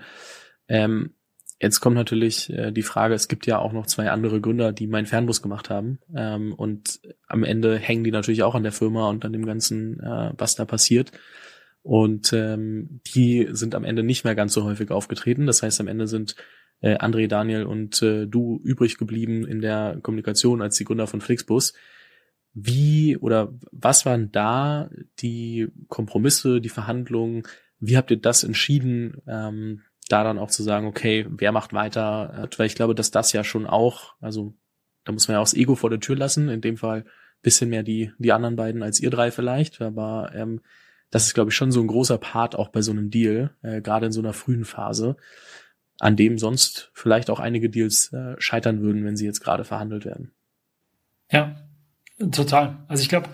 [0.68, 1.14] Ähm,
[1.60, 4.86] jetzt kommt natürlich äh, die Frage, es gibt ja auch noch zwei andere Gründer, die
[4.86, 6.00] meinen Fernbus gemacht haben.
[6.14, 10.00] Ähm, und am Ende hängen die natürlich auch an der Firma und an dem Ganzen,
[10.00, 11.12] äh, was da passiert.
[11.82, 15.46] Und ähm, die sind am Ende nicht mehr ganz so häufig aufgetreten.
[15.46, 16.36] Das heißt, am Ende sind
[16.80, 21.20] äh, André, Daniel und äh, du übrig geblieben in der Kommunikation als die Gründer von
[21.20, 21.74] Flixbus.
[22.60, 24.90] Wie oder was waren da
[25.20, 27.42] die Kompromisse, die Verhandlungen?
[27.78, 32.48] Wie habt ihr das entschieden, ähm, da dann auch zu sagen, okay, wer macht weiter?
[32.56, 34.54] Weil ich glaube, dass das ja schon auch, also
[35.04, 36.48] da muss man ja auch das Ego vor der Tür lassen.
[36.48, 37.04] In dem Fall
[37.42, 40.60] bisschen mehr die die anderen beiden als ihr drei vielleicht, aber ähm,
[41.10, 43.80] das ist glaube ich schon so ein großer Part auch bei so einem Deal, äh,
[43.80, 45.16] gerade in so einer frühen Phase,
[45.98, 50.04] an dem sonst vielleicht auch einige Deals äh, scheitern würden, wenn sie jetzt gerade verhandelt
[50.04, 50.32] werden.
[51.30, 51.67] Ja,
[52.32, 52.78] Total.
[52.88, 53.28] Also ich glaube,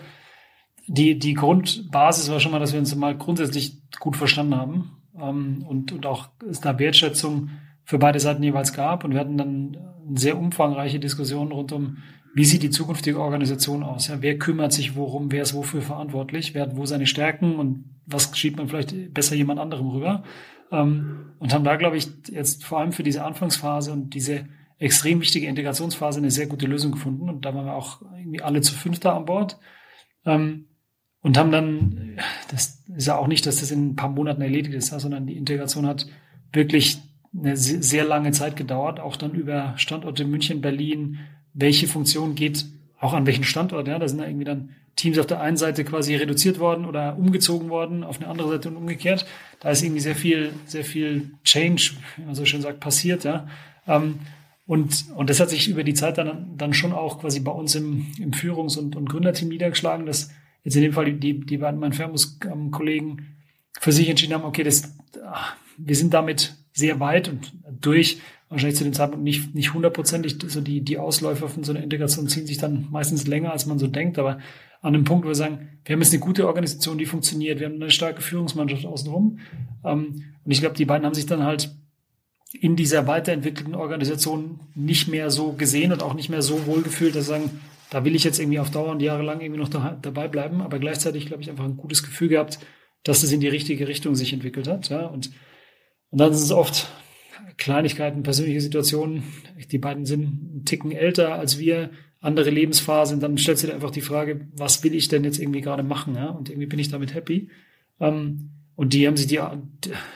[0.87, 5.65] die, die Grundbasis war schon mal, dass wir uns mal grundsätzlich gut verstanden haben ähm,
[5.67, 7.49] und, und auch es da Wertschätzung
[7.83, 9.03] für beide Seiten jeweils gab.
[9.03, 11.97] Und wir hatten dann eine sehr umfangreiche Diskussion rund um,
[12.35, 14.09] wie sieht die zukünftige Organisation aus?
[14.09, 15.31] Ja, wer kümmert sich worum?
[15.31, 16.53] Wer ist wofür verantwortlich?
[16.53, 20.23] Wer hat wo seine Stärken und was schiebt man vielleicht besser jemand anderem rüber?
[20.71, 24.45] Ähm, und haben da, glaube ich, jetzt vor allem für diese Anfangsphase und diese
[24.79, 27.29] extrem wichtige Integrationsphase eine sehr gute Lösung gefunden.
[27.29, 29.57] Und da waren wir auch irgendwie alle zu fünfter an Bord.
[30.25, 30.65] Ähm,
[31.21, 32.19] und haben dann,
[32.51, 35.37] das ist ja auch nicht, dass das in ein paar Monaten erledigt ist, sondern die
[35.37, 36.05] Integration hat
[36.53, 36.99] wirklich
[37.35, 41.19] eine sehr lange Zeit gedauert, auch dann über Standorte München, Berlin,
[41.53, 42.65] welche Funktion geht
[42.99, 43.87] auch an welchen Standort.
[43.87, 47.17] Ja, da sind da irgendwie dann Teams auf der einen Seite quasi reduziert worden oder
[47.17, 49.25] umgezogen worden, auf eine andere Seite und umgekehrt.
[49.59, 53.23] Da ist irgendwie sehr viel, sehr viel Change, wie man so schön sagt, passiert.
[53.23, 53.47] Ja.
[53.87, 54.19] Ähm,
[54.67, 57.75] und, und das hat sich über die Zeit dann, dann schon auch quasi bei uns
[57.75, 60.31] im, im Führungs- und, und Gründerteam niedergeschlagen, dass
[60.63, 63.35] jetzt in dem Fall die, die beiden meinen Firmus-Kollegen
[63.79, 64.95] für sich entschieden haben, okay, das,
[65.77, 70.61] wir sind damit sehr weit und durch, wahrscheinlich zu dem Zeitpunkt nicht, nicht hundertprozentig, so
[70.61, 73.87] die, die Ausläufer von so einer Integration ziehen sich dann meistens länger, als man so
[73.87, 74.39] denkt, aber
[74.81, 77.67] an dem Punkt, wo wir sagen, wir haben jetzt eine gute Organisation, die funktioniert, wir
[77.67, 79.39] haben eine starke Führungsmannschaft außenrum.
[79.83, 81.75] Ähm, und ich glaube, die beiden haben sich dann halt
[82.53, 87.25] in dieser weiterentwickelten Organisation nicht mehr so gesehen und auch nicht mehr so wohlgefühlt, dass
[87.25, 90.27] sie sagen, da will ich jetzt irgendwie auf Dauer und jahrelang irgendwie noch da, dabei
[90.27, 92.59] bleiben, aber gleichzeitig, glaube ich, einfach ein gutes Gefühl gehabt,
[93.03, 94.89] dass es in die richtige Richtung sich entwickelt hat.
[94.89, 95.05] Ja?
[95.05, 95.31] Und,
[96.09, 96.89] und dann sind es oft
[97.57, 99.23] Kleinigkeiten, persönliche Situationen.
[99.71, 103.19] Die beiden sind einen Ticken älter als wir, andere Lebensphasen.
[103.19, 106.15] Dann stellt sich einfach die Frage, was will ich denn jetzt irgendwie gerade machen?
[106.15, 106.29] Ja?
[106.29, 107.49] Und irgendwie bin ich damit happy.
[107.99, 109.39] Ähm, und die haben sich die,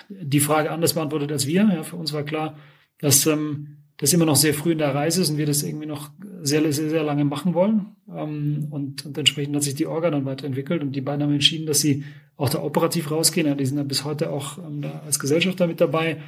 [0.10, 1.70] die Frage anders beantwortet als wir.
[1.74, 2.58] Ja, für uns war klar,
[3.00, 5.86] dass, ähm, das immer noch sehr früh in der Reise ist und wir das irgendwie
[5.86, 6.10] noch
[6.42, 7.98] sehr, sehr, sehr lange machen wollen.
[8.10, 11.68] Ähm, und, und entsprechend hat sich die Orga dann weiterentwickelt und die beiden haben entschieden,
[11.68, 12.06] dass sie
[12.38, 13.46] auch da operativ rausgehen.
[13.46, 16.22] Ja, die sind ja bis heute auch ähm, da als Gesellschafter mit dabei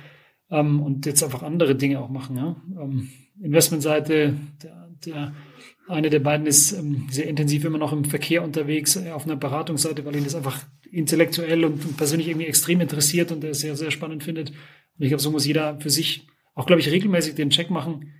[0.49, 2.35] ähm, und jetzt einfach andere Dinge auch machen.
[2.35, 2.57] Ja?
[2.77, 3.09] Ähm,
[3.41, 5.33] Investmentseite, der, der
[5.91, 9.35] eine der beiden ist ähm, sehr intensiv immer noch im Verkehr unterwegs, äh, auf einer
[9.35, 13.75] Beratungsseite, weil ihn das einfach intellektuell und, persönlich irgendwie extrem interessiert und er es sehr,
[13.75, 14.49] sehr spannend findet.
[14.49, 14.57] Und
[14.97, 18.13] ich glaube, so muss jeder für sich auch, glaube ich, regelmäßig den Check machen,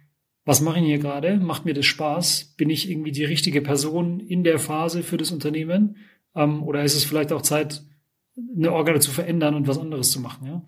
[0.44, 1.38] was mache ich hier gerade?
[1.38, 2.56] Macht mir das Spaß?
[2.58, 5.98] Bin ich irgendwie die richtige Person in der Phase für das Unternehmen?
[6.36, 7.84] Ähm, oder ist es vielleicht auch Zeit,
[8.56, 10.48] eine Organe zu verändern und was anderes zu machen?
[10.48, 10.66] Ja?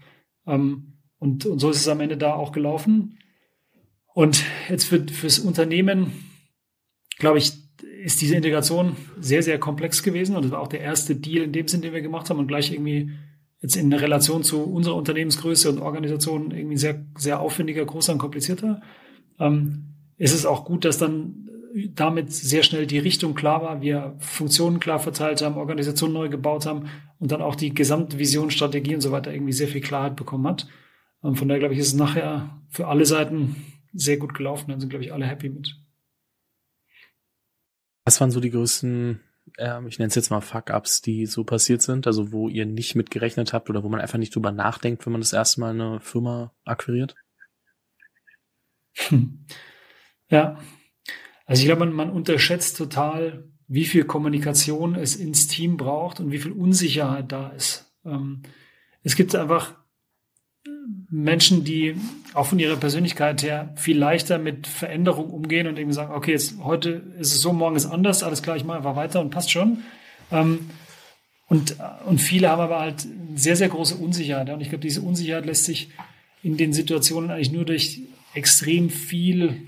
[0.53, 3.17] Ähm, und, und so ist es am Ende da auch gelaufen.
[4.13, 6.11] Und jetzt für, fürs Unternehmen,
[7.23, 7.53] glaube ich,
[8.03, 10.35] ist diese Integration sehr, sehr komplex gewesen.
[10.35, 12.47] Und das war auch der erste Deal in dem Sinn, den wir gemacht haben und
[12.47, 13.11] gleich irgendwie
[13.61, 18.81] jetzt in Relation zu unserer Unternehmensgröße und Organisation irgendwie sehr, sehr aufwendiger, großer und komplizierter.
[19.39, 19.85] Ähm,
[20.17, 21.49] ist es auch gut, dass dann
[21.95, 26.65] damit sehr schnell die Richtung klar war, wir Funktionen klar verteilt haben, Organisationen neu gebaut
[26.65, 30.17] haben und dann auch die gesamte Vision, Strategie und so weiter irgendwie sehr viel Klarheit
[30.17, 30.67] bekommen hat.
[31.23, 33.55] Ähm, von daher glaube ich, ist es nachher für alle Seiten
[33.93, 34.71] sehr gut gelaufen.
[34.71, 35.73] Dann sind, glaube ich, alle happy mit.
[38.05, 39.21] Was waren so die größten
[39.57, 42.95] ähm, ich nenne es jetzt mal Fuck-Ups, die so passiert sind, also wo ihr nicht
[42.95, 45.99] mitgerechnet habt oder wo man einfach nicht drüber nachdenkt, wenn man das erste Mal eine
[45.99, 47.15] Firma akquiriert?
[48.95, 49.45] Hm.
[50.29, 50.57] Ja,
[51.45, 56.31] also ich glaube, man, man unterschätzt total, wie viel Kommunikation es ins Team braucht und
[56.31, 57.93] wie viel Unsicherheit da ist.
[58.05, 58.43] Ähm,
[59.03, 59.75] es gibt einfach
[61.09, 61.95] Menschen, die
[62.33, 66.55] auch von ihrer Persönlichkeit her viel leichter mit Veränderung umgehen und eben sagen, okay, jetzt
[66.63, 69.51] heute ist es so, morgen ist anders, alles klar, ich mache einfach weiter und passt
[69.51, 69.83] schon.
[70.31, 70.69] Ähm,
[71.47, 74.49] und, und viele haben aber halt sehr, sehr große Unsicherheit.
[74.49, 75.89] Und ich glaube, diese Unsicherheit lässt sich
[76.41, 78.01] in den Situationen eigentlich nur durch
[78.33, 79.67] extrem viel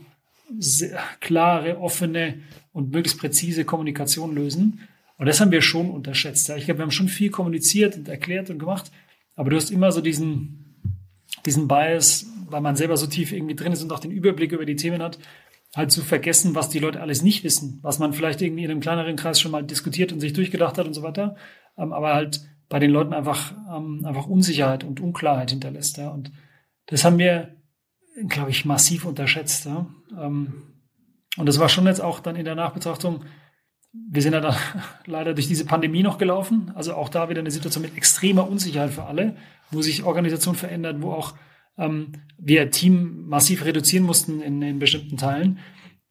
[1.20, 2.36] klare, offene
[2.74, 4.88] und möglichst präzise Kommunikation lösen.
[5.18, 6.50] Und das haben wir schon unterschätzt.
[6.50, 8.92] Ich glaube, wir haben schon viel kommuniziert und erklärt und gemacht,
[9.36, 10.65] aber du hast immer so diesen,
[11.46, 14.66] diesen Bias, weil man selber so tief irgendwie drin ist und auch den Überblick über
[14.66, 15.20] die Themen hat,
[15.76, 18.80] halt zu vergessen, was die Leute alles nicht wissen, was man vielleicht irgendwie in einem
[18.80, 21.36] kleineren Kreis schon mal diskutiert und sich durchgedacht hat und so weiter,
[21.78, 25.98] ähm, aber halt bei den Leuten einfach, ähm, einfach Unsicherheit und Unklarheit hinterlässt.
[25.98, 26.10] Ja.
[26.10, 26.32] Und
[26.88, 27.56] das haben wir,
[28.28, 29.66] glaube ich, massiv unterschätzt.
[29.66, 29.88] Ja.
[30.20, 30.64] Ähm,
[31.38, 33.24] und das war schon jetzt auch dann in der Nachbetrachtung,
[34.10, 34.58] wir sind ja da
[35.06, 36.72] leider durch diese Pandemie noch gelaufen.
[36.76, 39.36] Also auch da wieder eine Situation mit extremer Unsicherheit für alle,
[39.72, 41.36] wo sich Organisation verändert, wo auch
[41.78, 45.60] ähm, wir Team massiv reduzieren mussten in, in bestimmten Teilen.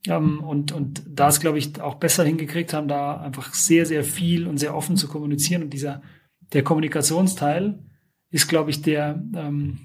[0.07, 4.05] Ähm, und, und da es, glaube ich, auch besser hingekriegt haben, da einfach sehr, sehr
[4.05, 5.62] viel und sehr offen zu kommunizieren.
[5.62, 6.03] Und dieser,
[6.53, 7.79] der Kommunikationsteil
[8.31, 9.79] ist, glaube ich, der, ähm,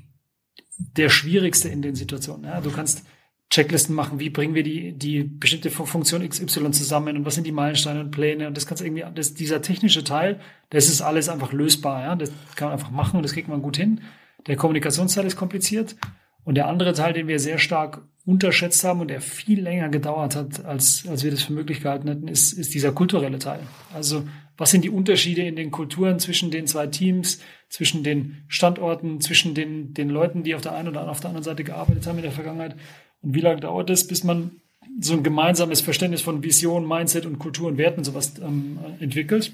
[0.78, 2.46] der schwierigste in den Situationen.
[2.46, 3.06] Ja, du kannst
[3.50, 7.52] Checklisten machen, wie bringen wir die, die bestimmte Funktion XY zusammen und was sind die
[7.52, 11.52] Meilensteine und Pläne und das kannst irgendwie, das, dieser technische Teil, das ist alles einfach
[11.52, 14.02] lösbar, ja, das kann man einfach machen und das kriegt man gut hin.
[14.46, 15.96] Der Kommunikationsteil ist kompliziert
[16.44, 20.36] und der andere Teil, den wir sehr stark unterschätzt haben und der viel länger gedauert
[20.36, 23.62] hat, als, als wir das für möglich gehalten hätten, ist, ist dieser kulturelle Teil.
[23.94, 29.22] Also, was sind die Unterschiede in den Kulturen zwischen den zwei Teams, zwischen den Standorten,
[29.22, 32.18] zwischen den, den Leuten, die auf der einen oder auf der anderen Seite gearbeitet haben
[32.18, 32.76] in der Vergangenheit?
[33.22, 34.52] Und wie lange dauert es, bis man
[35.00, 39.54] so ein gemeinsames Verständnis von Vision, Mindset und Kultur und Werten und sowas ähm, entwickelt?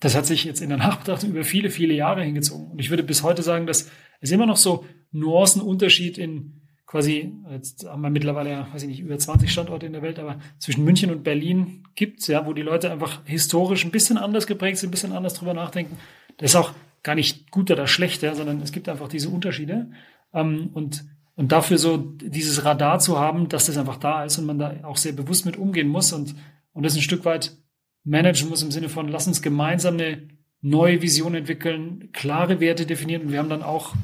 [0.00, 2.70] Das hat sich jetzt in der Nachbetrachtung über viele, viele Jahre hingezogen.
[2.70, 3.90] Und ich würde bis heute sagen, dass
[4.20, 9.00] es immer noch so Nuancenunterschied in quasi, jetzt haben wir mittlerweile ja, weiß ich nicht,
[9.00, 12.62] über 20 Standorte in der Welt, aber zwischen München und Berlin gibt's ja, wo die
[12.62, 15.98] Leute einfach historisch ein bisschen anders geprägt sind, ein bisschen anders drüber nachdenken.
[16.38, 19.90] Das ist auch gar nicht gut oder schlecht, ja, sondern es gibt einfach diese Unterschiede.
[20.32, 21.04] Ähm, und
[21.38, 24.74] und dafür so dieses Radar zu haben, dass das einfach da ist und man da
[24.82, 26.34] auch sehr bewusst mit umgehen muss und,
[26.72, 27.56] und das ein Stück weit
[28.02, 30.26] managen muss im Sinne von, lass uns gemeinsam eine
[30.62, 33.22] neue Vision entwickeln, klare Werte definieren.
[33.22, 33.94] Und wir haben dann auch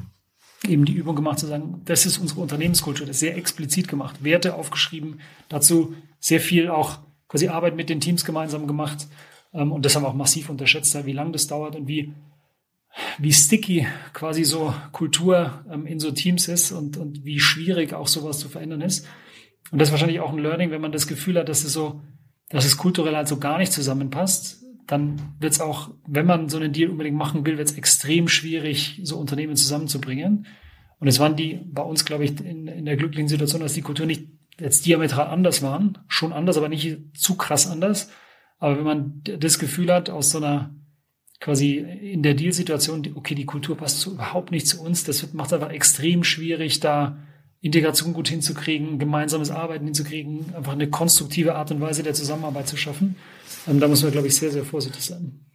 [0.65, 4.23] eben die Übung gemacht zu sagen, das ist unsere Unternehmenskultur, das ist sehr explizit gemacht,
[4.23, 5.19] Werte aufgeschrieben,
[5.49, 9.07] dazu sehr viel auch quasi Arbeit mit den Teams gemeinsam gemacht.
[9.53, 12.13] Ähm, und das haben wir auch massiv unterschätzt, wie lange das dauert und wie
[13.17, 18.07] wie sticky quasi so Kultur ähm, in so Teams ist und, und wie schwierig auch
[18.07, 19.07] sowas zu verändern ist.
[19.71, 22.01] Und das ist wahrscheinlich auch ein Learning, wenn man das Gefühl hat, dass es so,
[22.49, 26.57] dass es kulturell halt so gar nicht zusammenpasst, dann wird es auch, wenn man so
[26.57, 30.45] einen Deal unbedingt machen will, wird es extrem schwierig, so Unternehmen zusammenzubringen.
[30.99, 33.81] Und es waren die bei uns, glaube ich, in, in der glücklichen Situation, dass die
[33.81, 34.27] Kultur nicht
[34.59, 38.11] jetzt diametral anders waren, schon anders, aber nicht zu krass anders.
[38.59, 40.73] Aber wenn man das Gefühl hat, aus so einer
[41.45, 45.47] quasi in der Deal-Situation, okay, die Kultur passt so überhaupt nicht zu uns, das macht
[45.47, 47.19] es einfach extrem schwierig, da
[47.61, 52.77] Integration gut hinzukriegen, gemeinsames Arbeiten hinzukriegen, einfach eine konstruktive Art und Weise der Zusammenarbeit zu
[52.77, 53.15] schaffen.
[53.67, 55.45] Ähm, da muss man, glaube ich, sehr, sehr vorsichtig sein.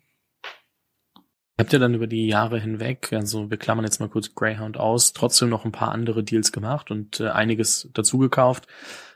[1.59, 5.12] Habt ihr dann über die Jahre hinweg, also wir klammern jetzt mal kurz Greyhound aus,
[5.12, 8.68] trotzdem noch ein paar andere Deals gemacht und äh, einiges dazu gekauft?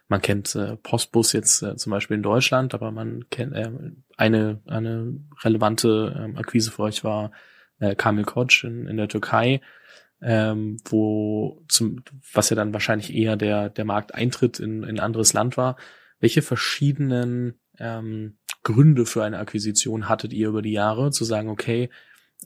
[0.09, 3.71] Man kennt äh, Postbus jetzt äh, zum Beispiel in Deutschland, aber man kennt äh,
[4.17, 7.33] eine, eine relevante ähm, Akquise für euch war
[7.79, 9.61] äh, Kamil Koç in, in der Türkei,
[10.21, 15.33] ähm, wo zum, was ja dann wahrscheinlich eher der, der Markteintritt in, in ein anderes
[15.33, 15.77] Land war.
[16.21, 21.91] Welche verschiedenen ähm, Gründe für eine Akquisition hattet ihr über die Jahre, zu sagen, okay,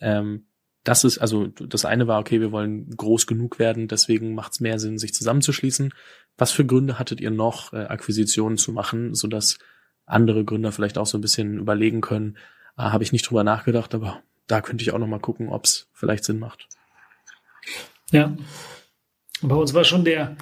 [0.01, 0.47] ähm,
[0.85, 4.61] das ist, also das eine war, okay, wir wollen groß genug werden, deswegen macht es
[4.61, 5.93] mehr Sinn, sich zusammenzuschließen.
[6.37, 9.59] Was für Gründe hattet ihr noch, äh, Akquisitionen zu machen, sodass
[10.07, 12.39] andere Gründer vielleicht auch so ein bisschen überlegen können,
[12.77, 15.65] ah, habe ich nicht drüber nachgedacht, aber da könnte ich auch noch mal gucken, ob
[15.65, 16.69] es vielleicht Sinn macht.
[18.11, 18.37] Ja,
[19.43, 20.37] bei uns war schon der,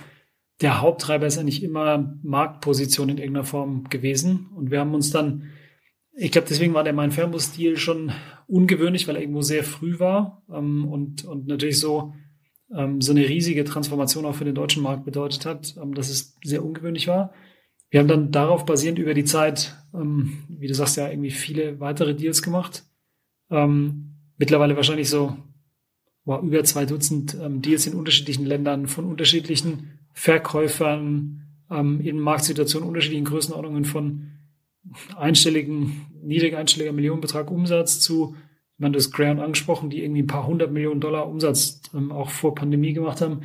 [0.61, 4.49] der Haupttreiber ist eigentlich immer Marktposition in irgendeiner Form gewesen.
[4.55, 5.51] Und wir haben uns dann
[6.19, 8.11] ich glaube, deswegen war der mein Fernbus-Deal schon
[8.47, 12.15] ungewöhnlich, weil er irgendwo sehr früh war ähm, und, und natürlich so,
[12.75, 16.39] ähm, so eine riesige Transformation auch für den deutschen Markt bedeutet hat, ähm, dass es
[16.43, 17.35] sehr ungewöhnlich war.
[17.91, 21.81] Wir haben dann darauf basierend über die Zeit, ähm, wie du sagst, ja irgendwie viele
[21.81, 22.85] weitere Deals gemacht.
[23.51, 25.37] Ähm, mittlerweile wahrscheinlich so
[26.25, 33.25] wow, über zwei Dutzend ähm, Deals in unterschiedlichen Ländern von unterschiedlichen Verkäufern in Marktsituationen unterschiedlichen
[33.25, 34.36] Größenordnungen von
[35.17, 38.37] einstelligen, niedrig einstelliger Millionenbetrag Umsatz zu,
[38.79, 42.55] man das Graham angesprochen, die irgendwie ein paar hundert Millionen Dollar Umsatz ähm, auch vor
[42.55, 43.43] Pandemie gemacht haben.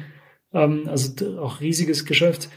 [0.53, 2.49] Ähm, also auch riesiges Geschäft.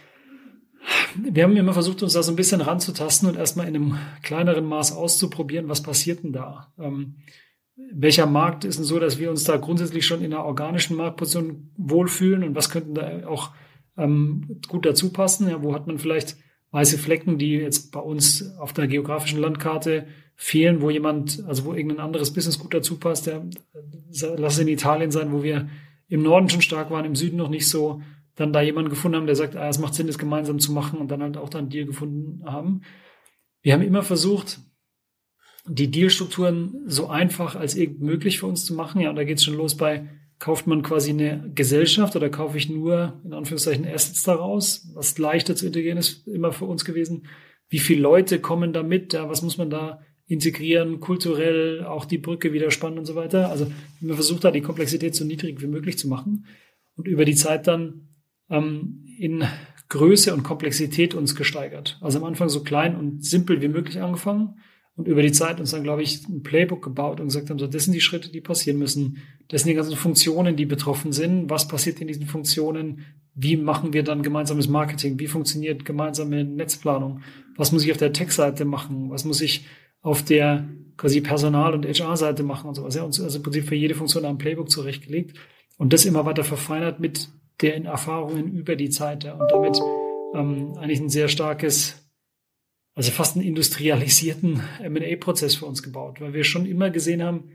[1.16, 4.66] Wir haben immer versucht, uns da so ein bisschen ranzutasten und erstmal in einem kleineren
[4.66, 6.73] Maß auszuprobieren, was passiert denn da?
[6.79, 7.16] Ähm,
[7.92, 11.70] welcher Markt ist denn so, dass wir uns da grundsätzlich schon in einer organischen Marktposition
[11.77, 13.51] wohlfühlen und was könnten da auch
[13.97, 15.49] ähm, gut dazu passen?
[15.49, 16.37] Ja, wo hat man vielleicht
[16.75, 21.73] weiße Flecken, die jetzt bei uns auf der geografischen Landkarte fehlen, wo jemand, also wo
[21.73, 23.47] irgendein anderes Business gut dazu passt, der
[24.37, 25.69] lass es in Italien sein, wo wir
[26.09, 28.03] im Norden schon stark waren, im Süden noch nicht so,
[28.35, 30.99] dann da jemanden gefunden haben, der sagt, ah, es macht Sinn, das gemeinsam zu machen
[30.99, 32.81] und dann halt auch dann Deal gefunden haben.
[33.63, 34.59] Wir haben immer versucht,
[35.69, 39.01] die Dealstrukturen so einfach als irgend möglich für uns zu machen.
[39.01, 40.09] Ja, und da geht's schon los bei
[40.44, 45.57] kauft man quasi eine Gesellschaft oder kaufe ich nur in Anführungszeichen Assets daraus, was leichter
[45.57, 47.28] zu integrieren ist immer für uns gewesen.
[47.70, 49.14] Wie viele Leute kommen da mit?
[49.14, 53.48] Ja, was muss man da integrieren, kulturell auch die Brücke wieder spannen und so weiter.
[53.48, 56.44] Also wir versucht da die Komplexität so niedrig wie möglich zu machen
[56.94, 58.09] und über die Zeit dann
[58.50, 59.44] ähm, in
[59.88, 61.96] Größe und Komplexität uns gesteigert.
[62.02, 64.59] Also am Anfang so klein und simpel wie möglich angefangen
[64.96, 67.66] und über die Zeit uns dann, glaube ich, ein Playbook gebaut und gesagt haben, so,
[67.66, 69.18] das sind die Schritte, die passieren müssen.
[69.48, 71.50] Das sind die ganzen Funktionen, die betroffen sind.
[71.50, 73.04] Was passiert in diesen Funktionen?
[73.35, 75.18] Wie machen wir dann gemeinsames Marketing?
[75.18, 77.22] Wie funktioniert gemeinsame Netzplanung?
[77.57, 79.11] Was muss ich auf der Tech-Seite machen?
[79.11, 79.66] Was muss ich
[80.00, 82.94] auf der quasi Personal- und HR-Seite machen und sowas?
[82.94, 85.37] Ja, uns also im Prinzip für jede Funktion ein Playbook zurechtgelegt
[85.76, 87.30] und das immer weiter verfeinert mit
[87.62, 89.24] den Erfahrungen über die Zeit.
[89.24, 89.80] Ja, und damit
[90.35, 92.04] ähm, eigentlich ein sehr starkes
[92.94, 97.50] also fast einen industrialisierten M&A-Prozess für uns gebaut, weil wir schon immer gesehen haben,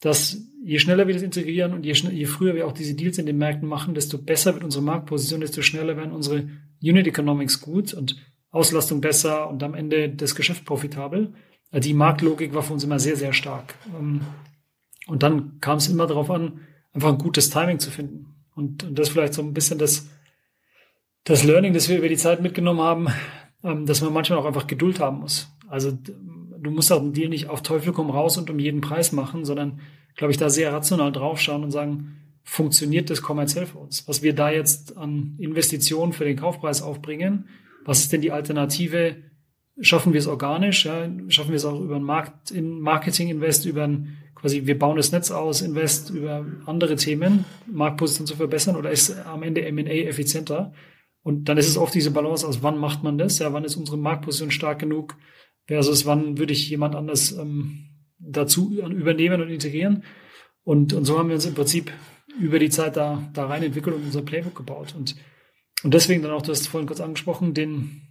[0.00, 3.26] dass je schneller wir das integrieren und je, je, früher wir auch diese Deals in
[3.26, 6.48] den Märkten machen, desto besser wird unsere Marktposition, desto schneller werden unsere
[6.82, 8.16] Unit Economics gut und
[8.50, 11.34] Auslastung besser und am Ende das Geschäft profitabel.
[11.70, 13.74] Also die Marktlogik war für uns immer sehr, sehr stark.
[13.98, 14.20] Ähm,
[15.06, 16.60] und dann kam es immer darauf an,
[16.92, 18.26] einfach ein gutes Timing zu finden.
[18.54, 20.08] Und, und das vielleicht so ein bisschen das,
[21.24, 23.08] das Learning, das wir über die Zeit mitgenommen haben,
[23.64, 25.48] dass man manchmal auch einfach Geduld haben muss.
[25.68, 29.12] Also du musst auch einen Deal nicht auf Teufel komm raus und um jeden Preis
[29.12, 29.80] machen, sondern,
[30.16, 34.06] glaube ich, da sehr rational draufschauen und sagen, funktioniert das kommerziell für uns?
[34.06, 37.48] Was wir da jetzt an Investitionen für den Kaufpreis aufbringen,
[37.84, 39.16] was ist denn die Alternative?
[39.80, 40.84] Schaffen wir es organisch?
[40.84, 41.08] Ja?
[41.28, 44.98] Schaffen wir es auch über ein Markt, in Marketing Invest, über ein quasi wir bauen
[44.98, 50.06] das Netz aus, Invest über andere Themen, Marktposition zu verbessern oder ist am Ende M&A
[50.06, 50.74] effizienter?
[51.24, 53.38] Und dann ist es oft diese Balance aus, wann macht man das?
[53.38, 55.16] Ja, wann ist unsere Marktposition stark genug?
[55.66, 57.86] Versus wann würde ich jemand anders ähm,
[58.18, 60.04] dazu übernehmen und integrieren?
[60.64, 61.90] Und, und so haben wir uns im Prinzip
[62.38, 64.94] über die Zeit da, da rein entwickelt und unser Playbook gebaut.
[64.94, 65.16] Und,
[65.82, 68.02] und deswegen dann auch, du hast vorhin kurz angesprochen, den,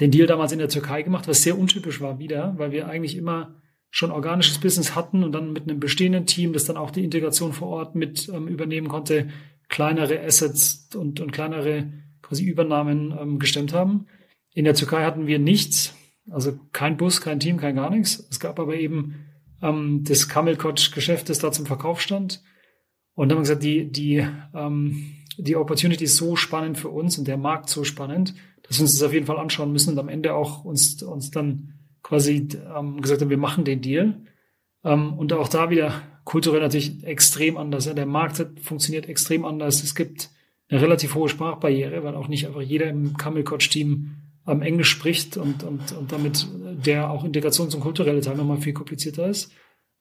[0.00, 3.16] den Deal damals in der Türkei gemacht, was sehr untypisch war wieder, weil wir eigentlich
[3.16, 3.54] immer
[3.90, 7.52] schon organisches Business hatten und dann mit einem bestehenden Team, das dann auch die Integration
[7.52, 9.28] vor Ort mit ähm, übernehmen konnte,
[9.68, 11.92] kleinere Assets und, und kleinere
[12.26, 14.06] quasi Übernahmen ähm, gestemmt haben.
[14.52, 15.94] In der Türkei hatten wir nichts,
[16.30, 18.26] also kein Bus, kein Team, kein gar nichts.
[18.30, 19.26] Es gab aber eben
[19.62, 22.42] ähm, das Kamelkotsch-Geschäft, das da zum Verkauf stand.
[23.14, 27.18] Und dann haben wir gesagt, die, die ähm, die Opportunity ist so spannend für uns
[27.18, 29.98] und der Markt so spannend, dass wir uns das auf jeden Fall anschauen müssen und
[29.98, 34.22] am Ende auch uns, uns dann quasi ähm, gesagt haben, wir machen den Deal.
[34.84, 37.86] Ähm, und auch da wieder kulturell natürlich extrem anders.
[37.86, 37.94] Ja.
[37.94, 39.82] Der Markt funktioniert extrem anders.
[39.82, 40.30] Es gibt
[40.68, 44.90] eine relativ hohe Sprachbarriere, weil auch nicht einfach jeder im Camel Coach Team am Englisch
[44.90, 46.46] spricht und, und, und damit
[46.84, 49.52] der auch Integration zum kulturellen Teil nochmal viel komplizierter ist.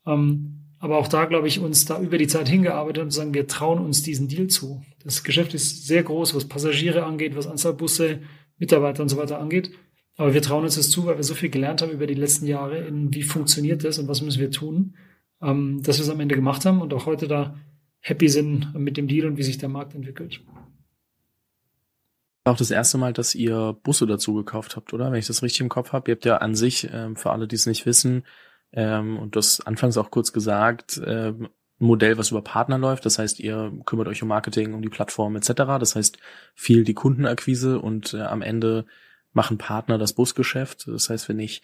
[0.06, 3.48] Ähm, aber auch da, glaube ich, uns da über die Zeit hingearbeitet und sagen, wir
[3.48, 4.84] trauen uns diesen Deal zu.
[5.04, 8.20] Das Geschäft ist sehr groß, was Passagiere angeht, was Anzahl Busse,
[8.58, 9.72] Mitarbeiter und so weiter angeht.
[10.18, 12.46] Aber wir trauen uns das zu, weil wir so viel gelernt haben über die letzten
[12.46, 14.96] Jahre, in wie funktioniert das und was müssen wir tun,
[15.42, 17.56] ähm, dass wir es am Ende gemacht haben und auch heute da
[18.06, 20.40] happy sind mit dem Deal und wie sich der Markt entwickelt.
[22.44, 25.12] Auch das erste Mal, dass ihr Busse dazu gekauft habt, oder?
[25.12, 26.12] Wenn ich das richtig im Kopf habe.
[26.12, 28.24] Ihr habt ja an sich, ähm, für alle, die es nicht wissen,
[28.74, 31.50] ähm, und das anfangs auch kurz gesagt, ähm,
[31.80, 33.08] ein Modell, was über Partner läuft.
[33.08, 35.54] Das heißt, ihr kümmert euch um Marketing, um die Plattform etc.
[35.80, 36.20] Das heißt,
[36.54, 38.86] viel die Kundenakquise und äh, am Ende
[39.34, 40.88] machen Partner das Busgeschäft.
[40.88, 41.64] Das heißt, wenn ich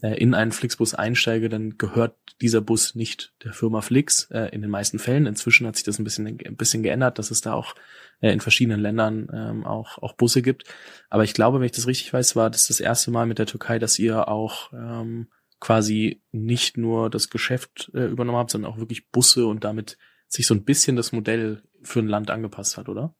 [0.00, 4.70] in einen Flixbus einsteige, dann gehört dieser Bus nicht der Firma Flix äh, in den
[4.70, 5.26] meisten Fällen.
[5.26, 7.74] Inzwischen hat sich das ein bisschen, ein bisschen geändert, dass es da auch
[8.20, 10.64] äh, in verschiedenen Ländern ähm, auch, auch Busse gibt.
[11.10, 13.46] Aber ich glaube, wenn ich das richtig weiß, war das das erste Mal mit der
[13.46, 15.28] Türkei, dass ihr auch ähm,
[15.60, 20.46] quasi nicht nur das Geschäft äh, übernommen habt, sondern auch wirklich Busse und damit sich
[20.46, 23.14] so ein bisschen das Modell für ein Land angepasst hat, oder?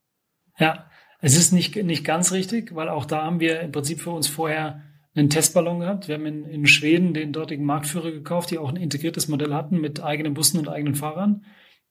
[0.59, 4.11] Ja, es ist nicht, nicht ganz richtig, weil auch da haben wir im Prinzip für
[4.11, 4.83] uns vorher
[5.19, 6.09] einen Testballon gehabt.
[6.09, 9.81] Wir haben in, in Schweden den dortigen Marktführer gekauft, die auch ein integriertes Modell hatten
[9.81, 11.45] mit eigenen Bussen und eigenen Fahrern.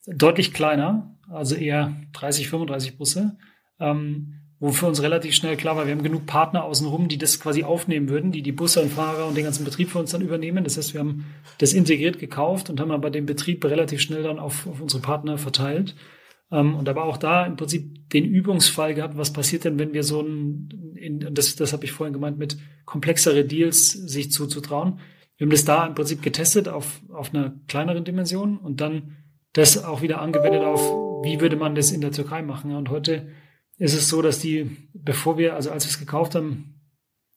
[0.06, 3.38] Deutlich kleiner, also eher 30, 35 Busse.
[3.80, 7.40] Ähm, wo für uns relativ schnell klar war, wir haben genug Partner außenrum, die das
[7.40, 10.22] quasi aufnehmen würden, die die Busse und Fahrer und den ganzen Betrieb für uns dann
[10.22, 10.64] übernehmen.
[10.64, 11.26] Das heißt, wir haben
[11.60, 15.38] das integriert gekauft und haben aber den Betrieb relativ schnell dann auf, auf unsere Partner
[15.38, 15.96] verteilt.
[16.52, 20.04] Ähm, und aber auch da im Prinzip den Übungsfall gehabt, was passiert denn, wenn wir
[20.04, 25.00] so ein, in, das, das habe ich vorhin gemeint, mit komplexere Deals sich zuzutrauen.
[25.38, 29.18] Wir haben das da im Prinzip getestet auf, auf einer kleineren Dimension und dann
[29.54, 30.82] das auch wieder angewendet auf,
[31.24, 32.76] wie würde man das in der Türkei machen.
[32.76, 33.28] Und heute
[33.78, 36.76] ist es so, dass die, bevor wir, also als wir es gekauft haben,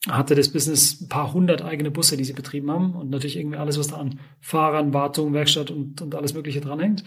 [0.09, 3.59] hatte das Business ein paar hundert eigene Busse, die sie betrieben haben und natürlich irgendwie
[3.59, 7.05] alles, was da an Fahrern, Wartung, Werkstatt und, und alles Mögliche dranhängt.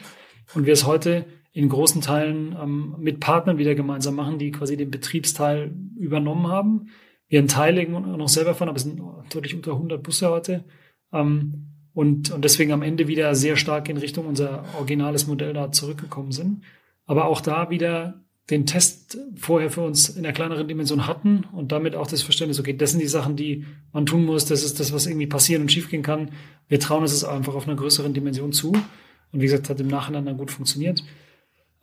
[0.53, 4.75] Und wir es heute in großen Teilen ähm, mit Partnern wieder gemeinsam machen, die quasi
[4.75, 6.89] den Betriebsteil übernommen haben.
[7.27, 8.99] Wir einen Teil noch selber fahren, aber es sind
[9.31, 10.65] deutlich unter 100 Busse heute.
[11.11, 15.71] Ähm, und, und deswegen am Ende wieder sehr stark in Richtung unser originales Modell da
[15.71, 16.63] zurückgekommen sind.
[17.05, 21.71] Aber auch da wieder den Test vorher für uns in der kleineren Dimension hatten und
[21.71, 24.79] damit auch das Verständnis, okay, das sind die Sachen, die man tun muss, das ist
[24.79, 26.31] das, was irgendwie passieren und schiefgehen kann.
[26.67, 28.71] Wir trauen es einfach auf einer größeren Dimension zu.
[28.71, 31.03] Und wie gesagt, hat im Nachhinein dann gut funktioniert.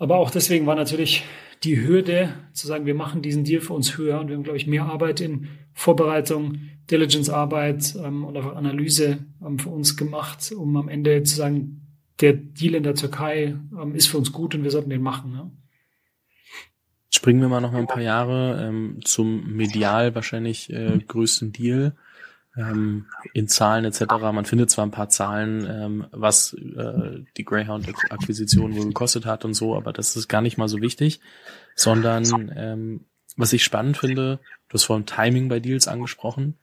[0.01, 1.25] Aber auch deswegen war natürlich
[1.63, 4.57] die Hürde zu sagen, wir machen diesen Deal für uns höher und wir haben, glaube
[4.57, 6.59] ich, mehr Arbeit in Vorbereitung,
[6.91, 11.87] Diligence-Arbeit ähm, und einfach Analyse ähm, für uns gemacht, um am Ende zu sagen,
[12.21, 15.35] der Deal in der Türkei ähm, ist für uns gut und wir sollten den machen.
[15.35, 15.51] Ja?
[17.11, 21.95] Springen wir mal noch mal ein paar Jahre ähm, zum medial wahrscheinlich äh, größten Deal
[22.57, 24.03] ähm, in Zahlen etc.
[24.33, 29.55] Man findet zwar ein paar Zahlen, ähm, was äh, die Greyhound-Akquisition wohl gekostet hat und
[29.55, 31.21] so, aber das ist gar nicht mal so wichtig,
[31.75, 36.59] sondern ähm, was ich spannend finde, du hast vorhin Timing bei Deals angesprochen.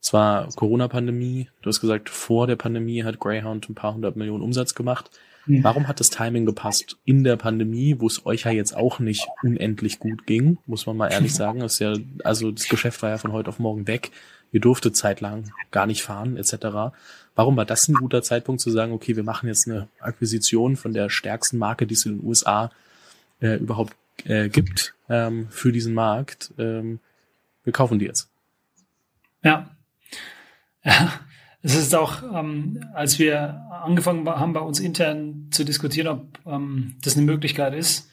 [0.00, 1.48] Es war Corona-Pandemie.
[1.60, 5.10] Du hast gesagt, vor der Pandemie hat Greyhound ein paar hundert Millionen Umsatz gemacht.
[5.46, 5.62] Mhm.
[5.62, 9.28] Warum hat das Timing gepasst in der Pandemie, wo es euch ja jetzt auch nicht
[9.42, 11.60] unendlich gut ging, muss man mal ehrlich sagen.
[11.60, 14.10] Das ist ja, also das Geschäft war ja von heute auf morgen weg.
[14.52, 16.94] Ihr durftet zeitlang gar nicht fahren, etc.
[17.34, 20.92] Warum war das ein guter Zeitpunkt zu sagen, okay, wir machen jetzt eine Akquisition von
[20.92, 22.70] der stärksten Marke, die es in den USA
[23.40, 26.52] äh, überhaupt äh, gibt ähm, für diesen Markt?
[26.58, 27.00] Ähm,
[27.64, 28.28] wir kaufen die jetzt.
[29.42, 29.70] Ja.
[30.84, 31.12] Ja,
[31.62, 36.96] es ist auch, ähm, als wir angefangen haben, bei uns intern zu diskutieren, ob ähm,
[37.02, 38.10] das eine Möglichkeit ist,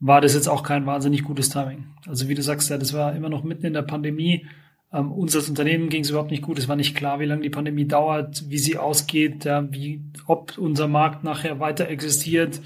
[0.00, 1.86] war das jetzt auch kein wahnsinnig gutes Timing.
[2.06, 4.46] Also wie du sagst, ja, das war immer noch mitten in der Pandemie.
[4.92, 6.58] Ähm, uns als Unternehmen ging es überhaupt nicht gut.
[6.58, 10.56] Es war nicht klar, wie lange die Pandemie dauert, wie sie ausgeht, ja, wie, ob
[10.56, 12.60] unser Markt nachher weiter existiert,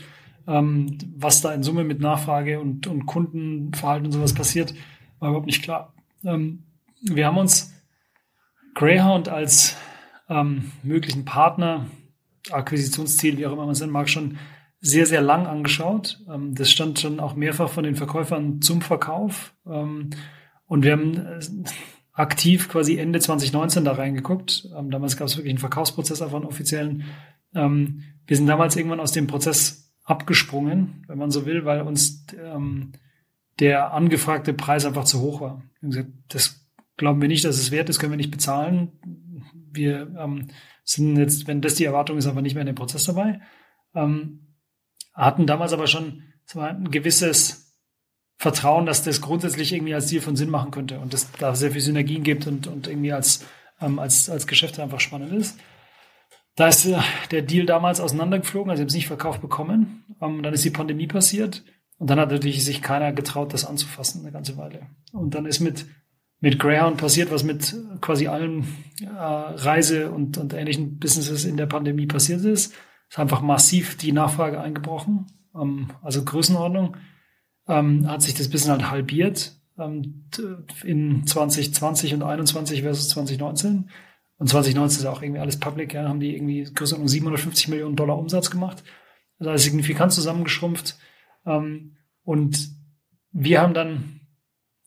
[0.47, 4.75] ähm, was da in Summe mit Nachfrage und, und Kundenverhalten und sowas passiert,
[5.19, 5.95] war überhaupt nicht klar.
[6.25, 6.65] Ähm,
[7.03, 7.75] wir haben uns
[8.75, 9.77] Greyhound als
[10.29, 11.87] ähm, möglichen Partner,
[12.51, 14.39] Akquisitionsziel, wie auch immer man es nennen mag, schon
[14.81, 16.21] sehr, sehr lang angeschaut.
[16.33, 19.55] Ähm, das stand schon auch mehrfach von den Verkäufern zum Verkauf.
[19.67, 20.11] Ähm,
[20.67, 21.41] und wir haben äh,
[22.13, 24.69] aktiv quasi Ende 2019 da reingeguckt.
[24.77, 27.05] Ähm, damals gab es wirklich einen Verkaufsprozess auf einen offiziellen.
[27.55, 32.27] Ähm, wir sind damals irgendwann aus dem Prozess abgesprungen, wenn man so will, weil uns
[32.39, 32.93] ähm,
[33.61, 35.63] der angefragte Preis einfach zu hoch war.
[35.81, 38.93] Gesagt, das glauben wir nicht, dass es wert ist, können wir nicht bezahlen.
[39.71, 40.49] Wir ähm,
[40.85, 43.41] sind jetzt, wenn das die Erwartung ist, aber nicht mehr in dem Prozess dabei.
[43.95, 44.57] Ähm,
[45.15, 47.62] hatten damals aber schon ein gewisses
[48.39, 51.71] Vertrauen, dass das grundsätzlich irgendwie als Ziel von Sinn machen könnte und dass da sehr
[51.71, 53.45] viel Synergien gibt und, und irgendwie als,
[53.81, 55.59] ähm, als, als Geschäft einfach spannend ist.
[56.57, 56.99] Da ist äh,
[57.31, 60.05] der Deal damals auseinandergeflogen, also sie haben es nicht verkauft bekommen.
[60.21, 61.65] Ähm, dann ist die Pandemie passiert
[61.99, 64.89] und dann hat natürlich sich keiner getraut, das anzufassen eine ganze Weile.
[65.13, 65.87] Und dann ist mit,
[66.41, 68.67] mit Greyhound passiert, was mit quasi allen
[69.01, 72.73] äh, Reise- und, und ähnlichen Businesses in der Pandemie passiert ist.
[73.09, 75.27] Es ist einfach massiv die Nachfrage eingebrochen.
[75.55, 76.97] Ähm, also Größenordnung
[77.73, 80.25] ähm, hat sich das Business halt halbiert ähm,
[80.85, 83.91] in 2020 und 2021 versus 2019.
[84.39, 88.19] Und 2019 ist auch irgendwie alles public, ja, haben die irgendwie Größenordnung 750 Millionen Dollar
[88.19, 88.83] Umsatz gemacht.
[89.39, 90.97] Also signifikant zusammengeschrumpft.
[91.47, 92.71] Ähm, und
[93.33, 94.21] wir haben dann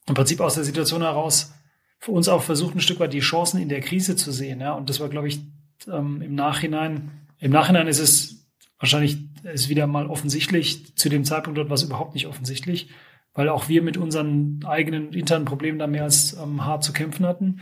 [0.08, 1.54] im Prinzip aus der Situation heraus
[2.00, 4.60] für uns auch versucht, ein Stück weit die Chancen in der Krise zu sehen.
[4.60, 4.74] Ja?
[4.74, 5.42] Und das war, glaube ich,
[5.88, 8.45] ähm, im Nachhinein, im Nachhinein ist es
[8.80, 12.90] wahrscheinlich ist wieder mal offensichtlich, zu dem Zeitpunkt dort war es überhaupt nicht offensichtlich,
[13.34, 17.26] weil auch wir mit unseren eigenen internen Problemen da mehr als ähm, hart zu kämpfen
[17.26, 17.62] hatten.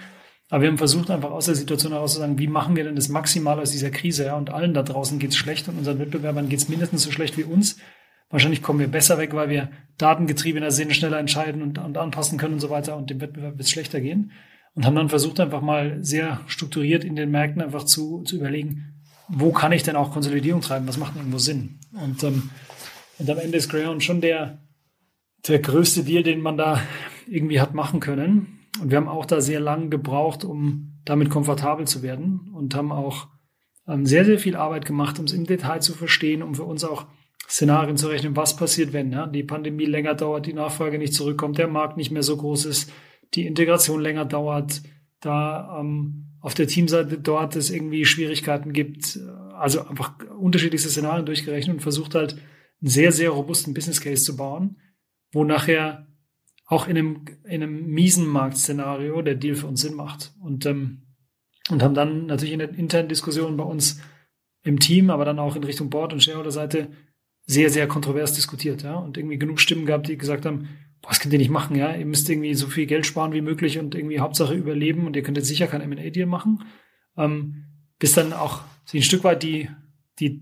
[0.50, 2.96] Aber wir haben versucht, einfach aus der Situation heraus zu sagen, wie machen wir denn
[2.96, 4.26] das maximal aus dieser Krise?
[4.26, 4.38] Ja?
[4.38, 7.38] Und allen da draußen geht es schlecht und unseren Wettbewerbern geht es mindestens so schlecht
[7.38, 7.78] wie uns.
[8.30, 12.56] Wahrscheinlich kommen wir besser weg, weil wir datengetriebener sind, schneller entscheiden und, und anpassen können
[12.56, 14.32] und so weiter und dem Wettbewerb wird es schlechter gehen.
[14.76, 18.93] Und haben dann versucht, einfach mal sehr strukturiert in den Märkten einfach zu, zu überlegen,
[19.28, 20.88] wo kann ich denn auch Konsolidierung treiben?
[20.88, 21.80] Was macht denn irgendwo Sinn?
[21.94, 22.50] Und, ähm,
[23.20, 24.60] und am Ende ist Greyhound schon der,
[25.48, 26.82] der größte Deal, den man da
[27.28, 28.60] irgendwie hat machen können.
[28.82, 32.92] Und wir haben auch da sehr lang gebraucht, um damit komfortabel zu werden und haben
[32.92, 33.28] auch
[33.88, 36.84] ähm, sehr, sehr viel Arbeit gemacht, um es im Detail zu verstehen, um für uns
[36.84, 37.06] auch
[37.50, 41.58] Szenarien zu rechnen, was passiert, wenn ja, die Pandemie länger dauert, die Nachfrage nicht zurückkommt,
[41.58, 42.92] der Markt nicht mehr so groß ist,
[43.34, 44.82] die Integration länger dauert,
[45.20, 49.18] da ähm, auf der Teamseite dort es irgendwie Schwierigkeiten gibt.
[49.58, 54.36] Also einfach unterschiedlichste Szenarien durchgerechnet und versucht halt einen sehr, sehr robusten Business Case zu
[54.36, 54.76] bauen,
[55.32, 56.06] wo nachher
[56.66, 60.34] auch in einem, in einem miesen Marktszenario der Deal für uns Sinn macht.
[60.42, 61.04] Und, ähm,
[61.70, 64.02] und haben dann natürlich in der internen Diskussion bei uns
[64.64, 66.90] im Team, aber dann auch in Richtung Board und Shareholder-Seite
[67.46, 70.68] sehr, sehr kontrovers diskutiert, ja, und irgendwie genug Stimmen gehabt, die gesagt haben,
[71.10, 73.80] das könnt ihr nicht machen, ja, ihr müsst irgendwie so viel Geld sparen wie möglich
[73.80, 76.64] und irgendwie Hauptsache überleben und ihr könnt jetzt sicher kein M&A-Deal machen,
[77.18, 77.66] ähm,
[78.00, 78.62] bis dann auch
[78.94, 79.70] ein Stück weit die,
[80.20, 80.42] die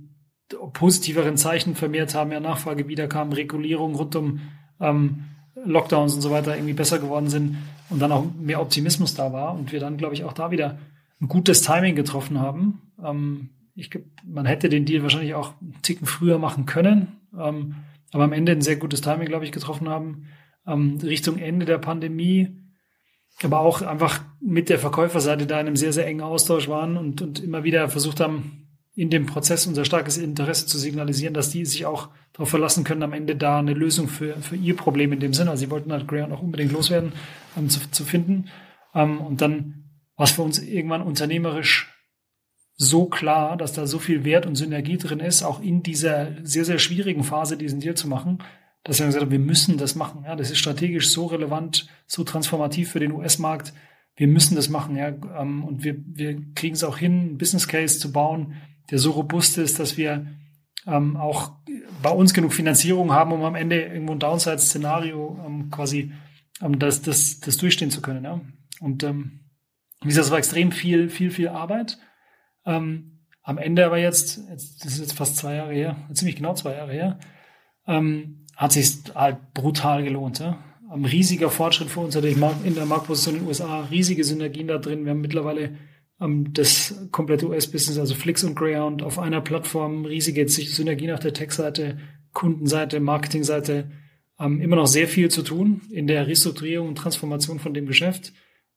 [0.74, 4.41] positiveren Zeichen vermehrt haben, ja, Nachfrage wiederkam, Regulierung rund um
[4.80, 5.26] ähm,
[5.66, 7.57] Lockdowns und so weiter irgendwie besser geworden sind
[7.89, 10.80] und dann auch mehr Optimismus da war und wir dann, glaube ich, auch da wieder
[11.20, 12.82] ein gutes Timing getroffen haben.
[13.03, 13.89] Ähm, ich,
[14.26, 17.76] man hätte den Deal wahrscheinlich auch einen Ticken früher machen können, ähm,
[18.12, 20.28] aber am Ende ein sehr gutes Timing, glaube ich, getroffen haben.
[20.68, 22.49] Ähm, Richtung Ende der Pandemie,
[23.43, 27.22] aber auch einfach mit der Verkäuferseite da in einem sehr, sehr engen Austausch waren und,
[27.22, 28.62] und immer wieder versucht haben,
[28.93, 33.03] in dem Prozess unser starkes Interesse zu signalisieren, dass die sich auch darauf verlassen können,
[33.03, 35.91] am Ende da eine Lösung für, für ihr Problem in dem Sinne, also sie wollten
[35.91, 37.14] halt Greyhound auch unbedingt loswerden,
[37.57, 38.49] ähm, zu, zu finden.
[38.93, 39.86] Ähm, und dann
[40.18, 41.91] war es für uns irgendwann unternehmerisch
[42.76, 46.66] so klar, dass da so viel Wert und Synergie drin ist, auch in dieser sehr,
[46.66, 48.39] sehr schwierigen Phase diesen Deal zu machen,
[48.84, 50.24] dass wir gesagt haben, wir müssen das machen.
[50.26, 53.74] Ja, das ist strategisch so relevant, so transformativ für den US-Markt.
[54.16, 54.96] Wir müssen das machen.
[54.96, 55.10] Ja,
[55.40, 58.56] ähm, und wir, wir kriegen es auch hin, einen Business Case zu bauen,
[58.90, 60.28] der so robust ist, dass wir
[60.88, 61.54] ähm, auch
[62.02, 66.12] bei uns genug Finanzierung haben, um am Ende irgendwo ein Downside-Szenario ähm, quasi
[66.62, 68.24] ähm, das, das, das durchstehen zu können.
[68.24, 68.42] Ja.
[68.80, 69.42] Und ähm,
[70.02, 72.00] wie gesagt, es war extrem viel, viel, viel Arbeit.
[72.66, 76.54] Ähm, am Ende aber jetzt, jetzt, das ist jetzt fast zwei Jahre her, ziemlich genau
[76.54, 77.20] zwei Jahre her,
[77.88, 80.39] ähm, hat sich halt brutal gelohnt.
[80.39, 80.64] Ja?
[80.89, 85.06] Ein riesiger Fortschritt für uns in der Marktposition in den USA, riesige Synergien da drin.
[85.06, 85.78] Wir haben mittlerweile
[86.20, 91.34] ähm, das komplette US-Business, also Flix und Greyhound, auf einer Plattform, riesige Synergien auf der
[91.34, 91.97] Tech-Seite,
[92.34, 93.91] Kundenseite, Marketingseite,
[94.39, 98.34] ähm, immer noch sehr viel zu tun in der Restrukturierung und Transformation von dem Geschäft.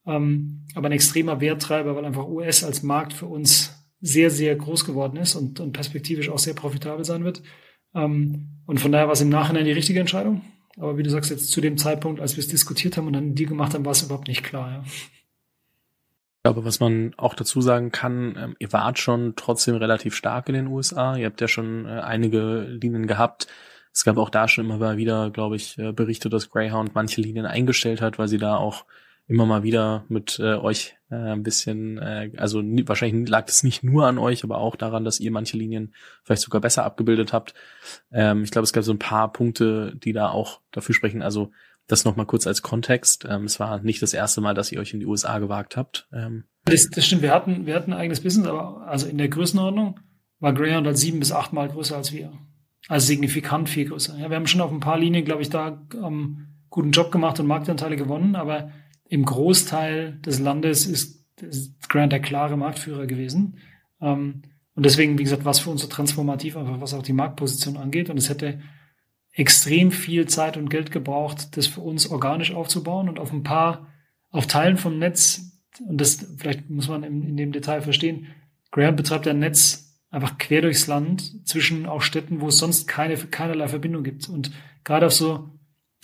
[0.06, 4.84] Ähm, aber ein extremer Werttreiber, weil einfach US als Markt für uns sehr, sehr groß
[4.84, 7.42] geworden ist und, und perspektivisch auch sehr profitabel sein wird.
[7.94, 10.42] Ähm, und von daher war es im Nachhinein die richtige Entscheidung.
[10.78, 13.34] Aber wie du sagst, jetzt zu dem Zeitpunkt, als wir es diskutiert haben und dann
[13.34, 14.70] die gemacht haben, war es überhaupt nicht klar.
[14.70, 14.84] Ja.
[14.86, 20.48] Ich glaube, was man auch dazu sagen kann, ähm, ihr wart schon trotzdem relativ stark
[20.48, 21.16] in den USA.
[21.16, 23.46] Ihr habt ja schon äh, einige Linien gehabt.
[23.94, 27.46] Es gab auch da schon immer wieder, glaube ich, äh, Berichte, dass Greyhound manche Linien
[27.46, 28.84] eingestellt hat, weil sie da auch
[29.26, 33.82] immer mal wieder mit äh, euch äh, ein bisschen, äh, also wahrscheinlich lag das nicht
[33.82, 35.94] nur an euch, aber auch daran, dass ihr manche Linien
[36.24, 37.54] vielleicht sogar besser abgebildet habt.
[38.12, 41.22] Ähm, ich glaube, es gab so ein paar Punkte, die da auch dafür sprechen.
[41.22, 41.52] Also
[41.86, 43.26] Das nochmal kurz als Kontext.
[43.28, 46.08] Ähm, es war nicht das erste Mal, dass ihr euch in die USA gewagt habt.
[46.12, 47.22] Ähm, das, das stimmt.
[47.22, 50.00] Wir hatten, wir hatten ein eigenes Business, aber also in der Größenordnung
[50.40, 52.32] war Greyhound halt sieben bis achtmal größer als wir.
[52.88, 54.16] Also signifikant viel größer.
[54.18, 57.38] Ja, wir haben schon auf ein paar Linien, glaube ich, da ähm, guten Job gemacht
[57.40, 58.70] und Marktanteile gewonnen, aber
[59.08, 63.58] im Großteil des Landes ist, ist Grant der klare Marktführer gewesen.
[64.00, 64.42] Ähm,
[64.74, 68.10] und deswegen, wie gesagt, was für uns so transformativ, einfach was auch die Marktposition angeht.
[68.10, 68.60] Und es hätte
[69.32, 73.88] extrem viel Zeit und Geld gebraucht, das für uns organisch aufzubauen und auf ein paar,
[74.30, 78.28] auf Teilen vom Netz, und das vielleicht muss man in, in dem Detail verstehen,
[78.70, 83.16] Grant betreibt ein Netz einfach quer durchs Land zwischen auch Städten, wo es sonst keine,
[83.16, 84.28] keinerlei Verbindung gibt.
[84.28, 84.52] Und
[84.84, 85.50] gerade auf so,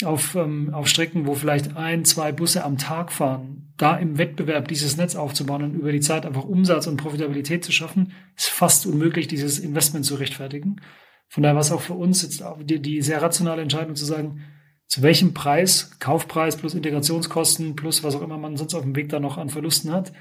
[0.05, 4.69] auf, ähm, auf Strecken, wo vielleicht ein, zwei Busse am Tag fahren, da im Wettbewerb
[4.69, 8.87] dieses Netz aufzubauen und über die Zeit einfach Umsatz und Profitabilität zu schaffen, ist fast
[8.87, 10.81] unmöglich, dieses Investment zu rechtfertigen.
[11.29, 14.43] Von daher war es auch für uns jetzt die, die sehr rationale Entscheidung zu sagen,
[14.87, 19.09] zu welchem Preis, Kaufpreis plus Integrationskosten plus was auch immer man sonst auf dem Weg
[19.09, 20.13] da noch an Verlusten hat,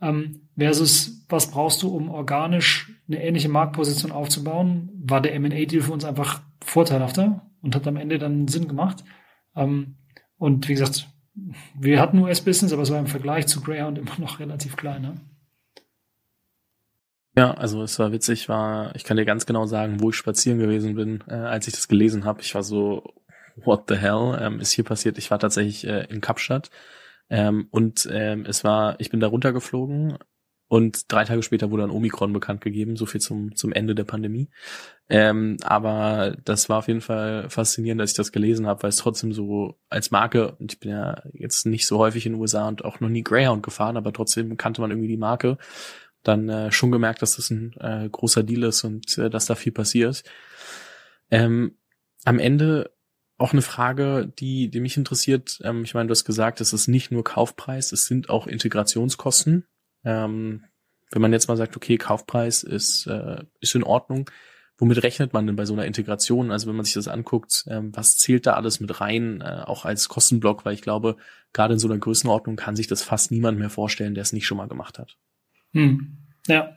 [0.00, 5.92] ähm, versus was brauchst du, um organisch eine ähnliche Marktposition aufzubauen, war der M&A-Deal für
[5.92, 9.04] uns einfach vorteilhafter und hat am Ende dann Sinn gemacht.
[9.56, 9.96] Ähm,
[10.38, 11.08] und wie gesagt,
[11.74, 15.02] wir hatten US-Business, aber es war im Vergleich zu Greyhound immer noch relativ klein.
[15.02, 15.14] Ne?
[17.36, 20.58] Ja, also es war witzig, war, ich kann dir ganz genau sagen, wo ich spazieren
[20.58, 22.40] gewesen bin, äh, als ich das gelesen habe.
[22.40, 23.14] Ich war so,
[23.56, 25.18] what the hell ähm, ist hier passiert?
[25.18, 26.70] Ich war tatsächlich äh, in Kapstadt
[27.28, 30.16] ähm, und ähm, es war, ich bin da runtergeflogen
[30.68, 34.04] und drei Tage später wurde ein Omikron bekannt gegeben, so viel zum, zum Ende der
[34.04, 34.48] Pandemie.
[35.08, 38.96] Ähm, aber das war auf jeden Fall faszinierend, dass ich das gelesen habe, weil es
[38.96, 42.66] trotzdem so als Marke, und ich bin ja jetzt nicht so häufig in den USA
[42.66, 45.58] und auch noch nie Greyhound gefahren, aber trotzdem kannte man irgendwie die Marke
[46.24, 49.54] dann äh, schon gemerkt, dass das ein äh, großer Deal ist und äh, dass da
[49.54, 50.24] viel passiert.
[51.30, 51.76] Ähm,
[52.24, 52.90] am Ende
[53.38, 55.60] auch eine Frage, die, die mich interessiert.
[55.62, 59.66] Ähm, ich meine, du hast gesagt, es ist nicht nur Kaufpreis, es sind auch Integrationskosten.
[60.06, 60.64] Ähm,
[61.10, 64.30] wenn man jetzt mal sagt, okay, Kaufpreis ist, äh, ist in Ordnung,
[64.78, 66.50] womit rechnet man denn bei so einer Integration?
[66.50, 69.84] Also wenn man sich das anguckt, ähm, was zählt da alles mit rein, äh, auch
[69.84, 70.64] als Kostenblock?
[70.64, 71.16] Weil ich glaube,
[71.52, 74.46] gerade in so einer Größenordnung kann sich das fast niemand mehr vorstellen, der es nicht
[74.46, 75.16] schon mal gemacht hat.
[75.72, 76.18] Hm.
[76.46, 76.76] Ja.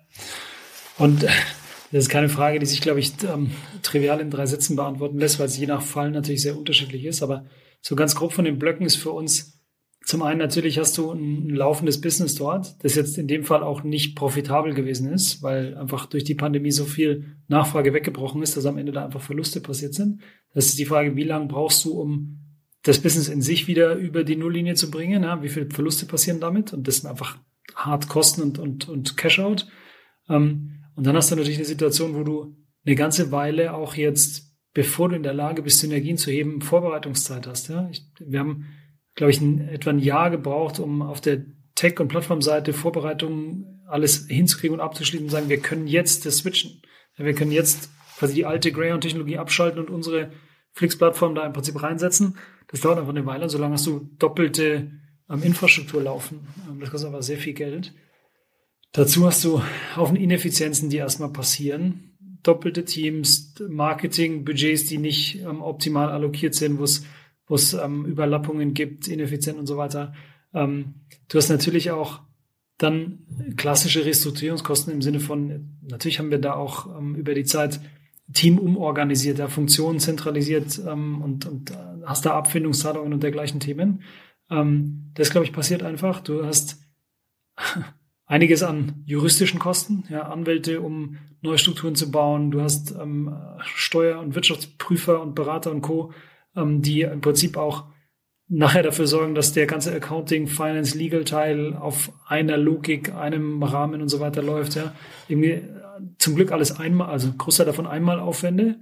[0.97, 3.51] Und das ist keine Frage, die sich, glaube ich, ähm,
[3.83, 7.23] trivial in drei Sätzen beantworten lässt, weil es je nach Fall natürlich sehr unterschiedlich ist.
[7.23, 7.45] Aber
[7.81, 9.58] so ganz grob von den Blöcken ist für uns
[10.01, 13.83] zum einen natürlich hast du ein, laufendes Business dort, das jetzt in dem Fall auch
[13.83, 18.65] nicht profitabel gewesen ist, weil einfach durch die Pandemie so viel Nachfrage weggebrochen ist, dass
[18.65, 20.21] am Ende da einfach Verluste passiert sind.
[20.53, 22.39] Das ist die Frage, wie lange brauchst du, um
[22.83, 25.23] das Business in sich wieder über die Nulllinie zu bringen?
[25.23, 25.43] Ja?
[25.43, 26.73] Wie viele Verluste passieren damit?
[26.73, 27.37] Und das sind einfach
[27.75, 29.67] hart Kosten und, und, und Cash-out.
[30.27, 34.55] Ähm, und dann hast du natürlich eine Situation, wo du eine ganze Weile auch jetzt,
[34.73, 37.69] bevor du in der Lage bist, Synergien zu heben, Vorbereitungszeit hast.
[37.69, 37.87] Ja?
[37.91, 38.65] Ich, wir haben,
[39.19, 41.43] glaube ich, ein, etwa ein Jahr gebraucht, um auf der
[41.75, 46.81] Tech- und Plattformseite Vorbereitungen alles hinzukriegen und abzuschließen und sagen, wir können jetzt das switchen.
[47.17, 50.31] Wir können jetzt quasi die alte Greyhound-Technologie abschalten und unsere
[50.71, 52.37] Flix-Plattform da im Prinzip reinsetzen.
[52.69, 53.49] Das dauert einfach eine Weile.
[53.49, 54.89] Solange hast du doppelte
[55.29, 56.47] ähm, Infrastruktur laufen.
[56.69, 57.93] Ähm, das kostet aber sehr viel Geld.
[58.93, 59.61] Dazu hast du
[59.97, 62.17] Haufen Ineffizienzen, die erstmal passieren.
[62.41, 67.03] Doppelte Teams, Marketing, Budgets, die nicht ähm, optimal allokiert sind, wo es
[67.49, 70.13] wo es ähm, Überlappungen gibt, ineffizient und so weiter.
[70.53, 70.93] Ähm,
[71.27, 72.21] du hast natürlich auch
[72.77, 73.19] dann
[73.57, 77.81] klassische Restrukturierungskosten im Sinne von, natürlich haben wir da auch ähm, über die Zeit
[78.31, 81.75] Team umorganisiert, da Funktionen zentralisiert ähm, und, und äh,
[82.05, 84.03] hast da Abfindungszahlungen und dergleichen Themen.
[84.49, 86.21] Ähm, das, glaube ich, passiert einfach.
[86.21, 86.79] Du hast
[88.25, 92.51] einiges an juristischen Kosten, ja, Anwälte, um neue Strukturen zu bauen.
[92.51, 96.13] Du hast ähm, Steuer- und Wirtschaftsprüfer und Berater und Co.,
[96.55, 97.85] ähm, die im Prinzip auch
[98.49, 104.01] nachher dafür sorgen, dass der ganze Accounting, Finance, Legal Teil auf einer Logik, einem Rahmen
[104.01, 104.75] und so weiter läuft.
[104.75, 104.95] Ja,
[105.27, 105.63] irgendwie äh,
[106.17, 108.79] zum Glück alles einmal, also Großteil davon einmal Aufwände,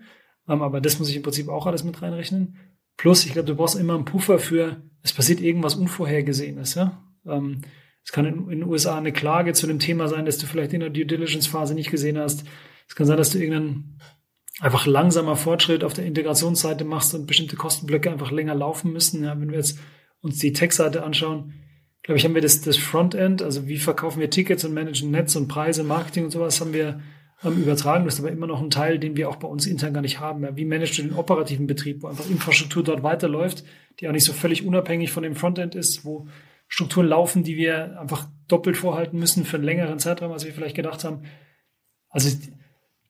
[0.48, 2.58] ähm, aber das muss ich im Prinzip auch alles mit reinrechnen.
[2.96, 6.76] Plus, ich glaube, du brauchst immer einen Puffer für, es passiert irgendwas Unvorhergesehenes.
[6.76, 7.04] Ja?
[7.26, 7.62] Ähm,
[8.04, 10.74] es kann in, in, den USA eine Klage zu einem Thema sein, das du vielleicht
[10.74, 12.46] in der Due Diligence-Phase nicht gesehen hast.
[12.88, 14.00] Es kann sein, dass du irgendeinen
[14.60, 19.24] einfach langsamer Fortschritt auf der Integrationsseite machst und bestimmte Kostenblöcke einfach länger laufen müssen.
[19.24, 19.80] Ja, wenn wir jetzt
[20.22, 21.54] uns die Tech-Seite anschauen,
[22.04, 25.36] glaube ich, haben wir das, das Frontend, also wie verkaufen wir Tickets und managen Netz
[25.36, 27.02] und Preise, Marketing und sowas, haben wir
[27.44, 28.06] ähm, übertragen.
[28.06, 30.20] Das ist aber immer noch ein Teil, den wir auch bei uns intern gar nicht
[30.20, 30.44] haben.
[30.44, 33.64] Ja, wie managst du den operativen Betrieb, wo einfach Infrastruktur dort weiterläuft,
[34.00, 36.28] die auch nicht so völlig unabhängig von dem Frontend ist, wo
[36.68, 40.76] Strukturen laufen, die wir einfach doppelt vorhalten müssen für einen längeren Zeitraum, als wir vielleicht
[40.76, 41.24] gedacht haben.
[42.10, 42.30] Also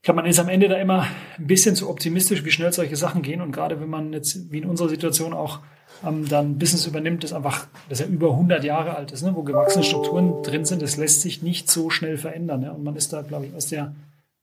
[0.08, 1.06] glaube, man ist am Ende da immer
[1.38, 3.42] ein bisschen zu optimistisch, wie schnell solche Sachen gehen.
[3.42, 5.60] Und gerade wenn man jetzt, wie in unserer Situation auch,
[6.06, 9.44] ähm, dann Business übernimmt, das einfach, das ja über 100 Jahre alt ist, ne, wo
[9.44, 12.62] gewachsene Strukturen drin sind, das lässt sich nicht so schnell verändern.
[12.62, 12.74] Ne?
[12.74, 13.96] Und man ist da, glaube ich, aus der,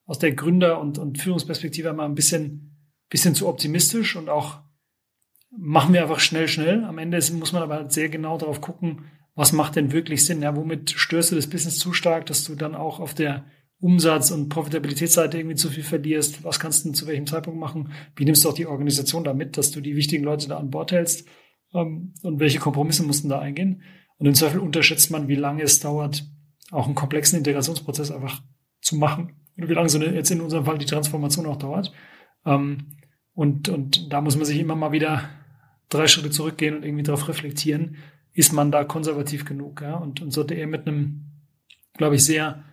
[0.04, 2.76] aus der Gründer- und, und Führungsperspektive immer ein bisschen,
[3.08, 4.58] bisschen zu optimistisch und auch
[5.56, 6.84] machen wir einfach schnell, schnell.
[6.84, 10.42] Am Ende muss man aber sehr genau darauf gucken, was macht denn wirklich Sinn?
[10.42, 13.46] Ja, womit störst du das Business zu stark, dass du dann auch auf der
[13.84, 16.42] Umsatz- und Profitabilitätsseite irgendwie zu viel verlierst?
[16.42, 17.92] Was kannst du zu welchem Zeitpunkt machen?
[18.16, 20.70] Wie nimmst du auch die Organisation da mit, dass du die wichtigen Leute da an
[20.70, 21.28] Bord hältst?
[21.74, 23.82] Ähm, und welche Kompromisse mussten da eingehen?
[24.16, 26.24] Und im Zweifel unterschätzt man, wie lange es dauert,
[26.70, 28.42] auch einen komplexen Integrationsprozess einfach
[28.80, 29.34] zu machen.
[29.58, 31.92] Oder wie lange so eine, jetzt in unserem Fall die Transformation auch dauert.
[32.46, 32.96] Ähm,
[33.34, 35.28] und, und da muss man sich immer mal wieder
[35.90, 37.96] drei Schritte zurückgehen und irgendwie darauf reflektieren,
[38.32, 39.96] ist man da konservativ genug, ja?
[39.96, 41.26] Und, und sollte eher mit einem,
[41.98, 42.64] glaube ich, sehr,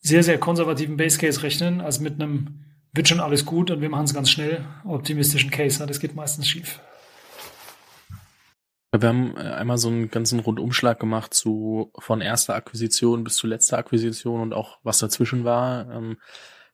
[0.00, 3.88] sehr, sehr konservativen Base Case rechnen, als mit einem wird schon alles gut und wir
[3.88, 5.78] machen es ganz schnell, optimistischen Case.
[5.78, 5.86] Ja?
[5.86, 6.80] Das geht meistens schief.
[8.92, 13.46] Wir haben äh, einmal so einen ganzen Rundumschlag gemacht zu von erster Akquisition bis zu
[13.46, 15.88] letzter Akquisition und auch was dazwischen war.
[15.90, 16.16] Ähm,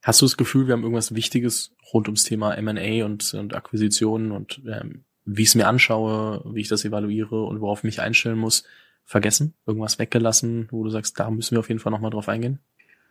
[0.02, 4.32] hast du das Gefühl, wir haben irgendwas Wichtiges rund ums Thema M&A und, und Akquisitionen
[4.32, 8.00] und ähm, wie ich es mir anschaue, wie ich das evaluiere und worauf ich mich
[8.00, 8.64] einstellen muss,
[9.04, 9.54] vergessen?
[9.66, 12.60] Irgendwas weggelassen, wo du sagst, da müssen wir auf jeden Fall nochmal drauf eingehen?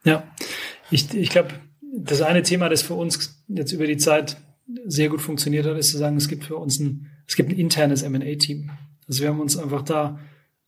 [0.06, 0.24] Ja,
[0.92, 1.50] ich, ich glaube,
[1.98, 4.38] das eine Thema, das für uns jetzt über die Zeit
[4.86, 7.58] sehr gut funktioniert hat, ist zu sagen, es gibt für uns ein, es gibt ein
[7.58, 8.72] internes M&A-Team.
[9.08, 10.20] Also wir haben uns einfach da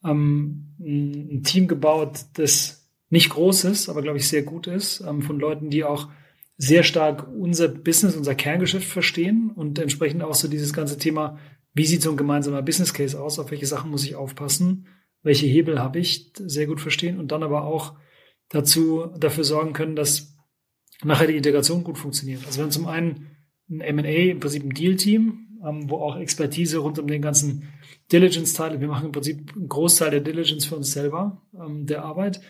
[0.03, 5.21] ähm, ein Team gebaut, das nicht groß ist, aber glaube ich sehr gut ist, ähm,
[5.21, 6.09] von Leuten, die auch
[6.57, 11.37] sehr stark unser Business, unser Kerngeschäft verstehen und entsprechend auch so dieses ganze Thema,
[11.73, 14.87] wie sieht so ein gemeinsamer Business Case aus, auf welche Sachen muss ich aufpassen,
[15.21, 17.93] welche Hebel habe ich, sehr gut verstehen und dann aber auch
[18.49, 20.35] dazu dafür sorgen können, dass
[21.03, 22.45] nachher die Integration gut funktioniert.
[22.45, 23.27] Also wir haben zum einen
[23.69, 27.69] ein M&A, im Prinzip ein Deal-Team, ähm, wo auch Expertise rund um den ganzen
[28.11, 32.41] Diligence-Teil, wir machen im Prinzip einen Großteil der Diligence für uns selber, ähm, der Arbeit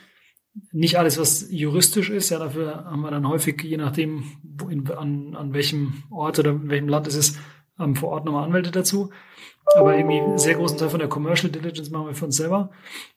[0.72, 2.30] nicht alles, was juristisch ist.
[2.30, 4.24] Ja, dafür haben wir dann häufig, je nachdem,
[4.70, 7.38] in, an, an welchem Ort oder in welchem Land es ist,
[7.80, 9.12] ähm, vor Ort nochmal Anwälte dazu.
[9.76, 12.72] Aber irgendwie einen sehr großen Teil von der Commercial Diligence machen wir für uns selber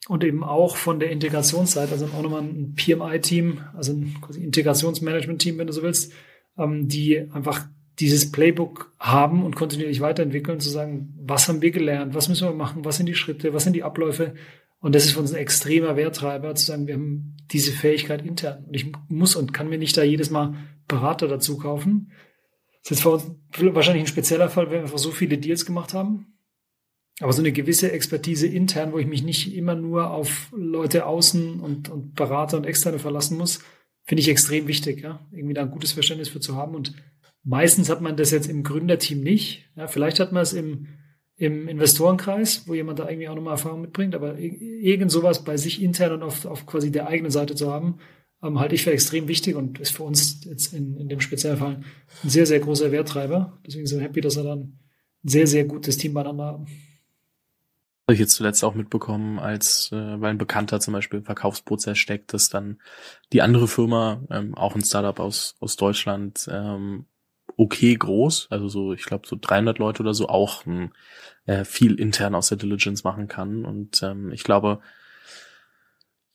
[0.08, 5.68] und eben auch von der Integrationsseite, also auch nochmal ein PMI-Team, also ein Integrationsmanagement-Team, wenn
[5.68, 6.12] du so willst,
[6.58, 7.66] ähm, die einfach
[8.00, 12.54] dieses Playbook haben und kontinuierlich weiterentwickeln, zu sagen, was haben wir gelernt, was müssen wir
[12.54, 14.34] machen, was sind die Schritte, was sind die Abläufe,
[14.80, 18.64] und das ist für uns ein extremer Werttreiber, zu sagen, wir haben diese Fähigkeit intern.
[18.66, 20.54] Und ich muss und kann mir nicht da jedes Mal
[20.88, 22.12] Berater dazu kaufen.
[22.82, 25.66] Das ist jetzt für uns wahrscheinlich ein spezieller Fall, wenn wir einfach so viele Deals
[25.66, 26.38] gemacht haben.
[27.20, 31.60] Aber so eine gewisse Expertise intern, wo ich mich nicht immer nur auf Leute außen
[31.60, 33.60] und, und Berater und Externe verlassen muss,
[34.04, 35.20] finde ich extrem wichtig, ja.
[35.30, 36.74] Irgendwie da ein gutes Verständnis für zu haben.
[36.74, 36.94] Und
[37.44, 39.70] meistens hat man das jetzt im Gründerteam nicht.
[39.76, 40.88] Ja, vielleicht hat man es im
[41.40, 45.80] im Investorenkreis, wo jemand da irgendwie auch nochmal Erfahrung mitbringt, aber irgend sowas bei sich
[45.80, 47.96] intern und auf, auf quasi der eigenen Seite zu haben,
[48.42, 51.56] ähm, halte ich für extrem wichtig und ist für uns jetzt in, in dem speziellen
[51.56, 51.80] Fall
[52.22, 53.58] ein sehr, sehr großer Werttreiber.
[53.66, 54.80] Deswegen sind wir happy, dass wir dann
[55.24, 56.66] ein sehr, sehr gutes Team beieinander haben.
[58.10, 61.96] Habe ich jetzt zuletzt auch mitbekommen, als äh, weil ein Bekannter zum Beispiel im Verkaufsprozess
[61.96, 62.80] steckt, dass dann
[63.32, 67.04] die andere Firma, ähm, auch ein Startup aus, aus Deutschland, ähm,
[67.56, 70.92] okay groß, also so, ich glaube so 300 Leute oder so, auch ein
[71.46, 73.64] äh, viel intern aus der Diligence machen kann.
[73.64, 74.80] Und ähm, ich glaube,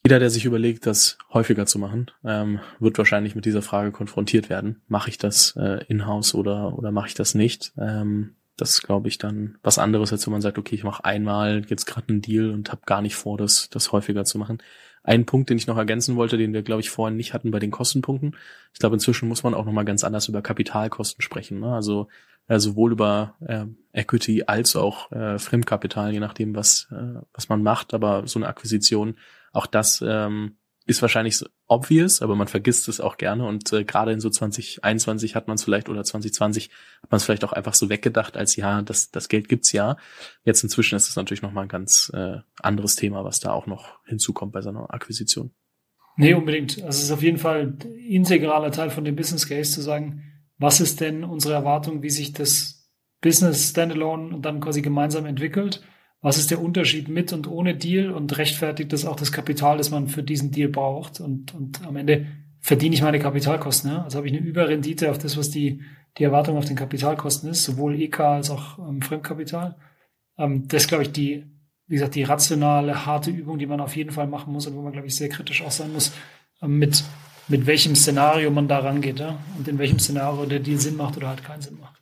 [0.06, 4.50] jeder, der sich überlegt, das häufiger zu machen, ähm, wird wahrscheinlich mit dieser Frage konfrontiert
[4.50, 4.82] werden.
[4.88, 7.74] Mache ich das äh, in-house oder, oder mache ich das nicht?
[7.78, 11.04] Ähm, das ist, glaube ich, dann was anderes, als wenn man sagt, okay, ich mache
[11.04, 14.60] einmal jetzt gerade einen Deal und habe gar nicht vor, das, das häufiger zu machen.
[15.04, 17.60] Ein Punkt, den ich noch ergänzen wollte, den wir, glaube ich, vorhin nicht hatten bei
[17.60, 18.36] den Kostenpunkten.
[18.74, 21.60] Ich glaube, inzwischen muss man auch nochmal ganz anders über Kapitalkosten sprechen.
[21.60, 21.74] Ne?
[21.74, 22.08] Also
[22.48, 27.62] äh, sowohl über äh, Equity als auch äh, Fremdkapital, je nachdem, was, äh, was man
[27.62, 27.94] macht.
[27.94, 29.16] Aber so eine Akquisition,
[29.52, 33.84] auch das ähm, ist wahrscheinlich so obvious, aber man vergisst es auch gerne und äh,
[33.84, 36.70] gerade in so 2021 hat man es vielleicht oder 2020
[37.02, 39.98] hat man es vielleicht auch einfach so weggedacht als ja, das, das Geld gibt's ja.
[40.44, 44.00] Jetzt inzwischen ist es natürlich nochmal ein ganz äh, anderes Thema, was da auch noch
[44.06, 45.52] hinzukommt bei so einer Akquisition.
[46.18, 46.78] Nee, unbedingt.
[46.78, 50.24] Also es ist auf jeden Fall ein integraler Teil von dem Business Case zu sagen,
[50.58, 52.90] was ist denn unsere Erwartung, wie sich das
[53.22, 55.82] Business standalone und dann quasi gemeinsam entwickelt?
[56.26, 59.92] Was ist der Unterschied mit und ohne Deal und rechtfertigt das auch das Kapital, das
[59.92, 61.20] man für diesen Deal braucht?
[61.20, 62.26] Und, und am Ende
[62.62, 63.92] verdiene ich meine Kapitalkosten.
[63.92, 64.02] Ja?
[64.02, 65.82] Also habe ich eine Überrendite auf das, was die,
[66.18, 69.76] die Erwartung auf den Kapitalkosten ist, sowohl EK als auch ähm, Fremdkapital.
[70.40, 71.46] Ähm, das ist, glaube ich, die,
[71.86, 74.82] wie gesagt, die rationale, harte Übung, die man auf jeden Fall machen muss und wo
[74.82, 76.12] man, glaube ich, sehr kritisch auch sein muss,
[76.60, 77.04] ähm, mit
[77.48, 79.38] mit welchem Szenario man da rangeht ja?
[79.58, 82.02] und in welchem Szenario der Deal Sinn macht oder halt keinen Sinn macht.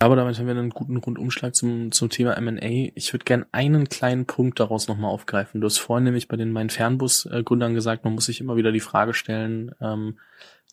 [0.00, 2.92] Aber damit haben wir einen guten Rundumschlag zum, zum Thema M&A.
[2.94, 5.60] Ich würde gern einen kleinen Punkt daraus nochmal aufgreifen.
[5.60, 8.78] Du hast vorhin nämlich bei den meinen Fernbus-Gründern gesagt, man muss sich immer wieder die
[8.78, 10.18] Frage stellen, ähm,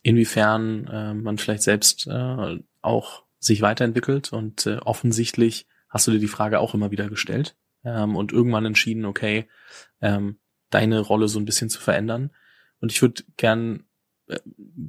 [0.03, 4.31] inwiefern äh, man vielleicht selbst äh, auch sich weiterentwickelt.
[4.31, 8.65] Und äh, offensichtlich hast du dir die Frage auch immer wieder gestellt ähm, und irgendwann
[8.65, 9.47] entschieden, okay,
[10.01, 10.37] ähm,
[10.69, 12.29] deine Rolle so ein bisschen zu verändern.
[12.79, 13.85] Und ich würde gern,
[14.27, 14.37] äh,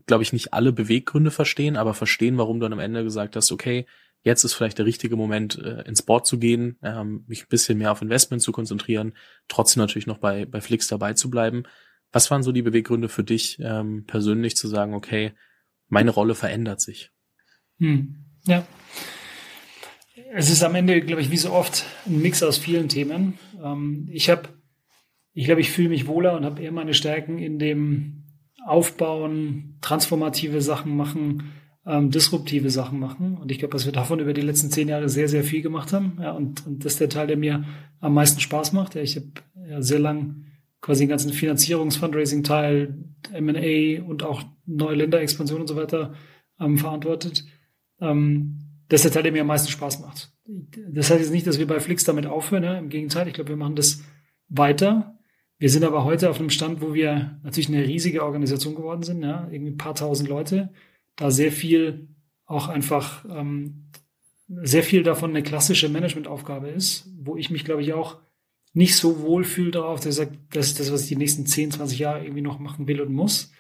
[0.05, 3.51] glaube ich, nicht alle Beweggründe verstehen, aber verstehen, warum du dann am Ende gesagt hast,
[3.51, 3.87] okay,
[4.27, 7.79] jetzt ist vielleicht der richtige Moment, äh, ins Board zu gehen, ähm, mich ein bisschen
[7.79, 9.17] mehr auf Investment zu konzentrieren,
[9.47, 11.63] trotzdem natürlich noch bei, bei Flix dabei zu bleiben.
[12.11, 15.33] Was waren so die Beweggründe für dich ähm, persönlich zu sagen, okay,
[15.89, 17.13] meine Rolle verändert sich?
[17.79, 18.25] Hm.
[18.47, 18.67] Ja.
[20.35, 23.39] Es ist am Ende, glaube ich, wie so oft ein Mix aus vielen Themen.
[23.63, 24.49] Ähm, ich habe,
[25.35, 28.25] ich glaube, ich fühle mich wohler und habe eher meine Stärken in dem
[28.67, 31.53] Aufbauen, transformative Sachen machen,
[31.87, 33.39] ähm, disruptive Sachen machen.
[33.39, 35.93] Und ich glaube, dass wir davon über die letzten zehn Jahre sehr, sehr viel gemacht
[35.93, 36.19] haben.
[36.21, 37.65] Ja, und, und das ist der Teil, der mir
[38.01, 38.97] am meisten Spaß macht.
[38.97, 39.27] Ja, ich habe
[39.69, 40.47] ja sehr lang
[40.81, 42.95] quasi den ganzen Finanzierungs-Fundraising-Teil,
[43.33, 46.15] M&A und auch neue Länderexpansion und so weiter
[46.61, 47.45] ähm, verantwortet.
[48.01, 48.59] Ähm,
[48.89, 50.33] das ist der Teil, der mir am meisten Spaß macht.
[50.91, 52.63] Das heißt jetzt nicht, dass wir bei Flix damit aufhören.
[52.63, 52.79] Ja?
[52.79, 54.03] Im Gegenteil, ich glaube, wir machen das
[54.49, 55.19] weiter.
[55.59, 59.23] Wir sind aber heute auf einem Stand, wo wir natürlich eine riesige Organisation geworden sind,
[59.23, 59.49] ja?
[59.51, 60.71] irgendwie ein paar tausend Leute
[61.17, 62.09] da sehr viel
[62.47, 63.87] auch einfach ähm,
[64.49, 68.19] sehr viel davon eine klassische Managementaufgabe ist, wo ich mich, glaube ich, auch
[68.73, 71.47] nicht so wohl fühle darauf, dass ich sage, das ist das, was ich die nächsten
[71.47, 73.53] 10, 20 Jahre irgendwie noch machen will und muss.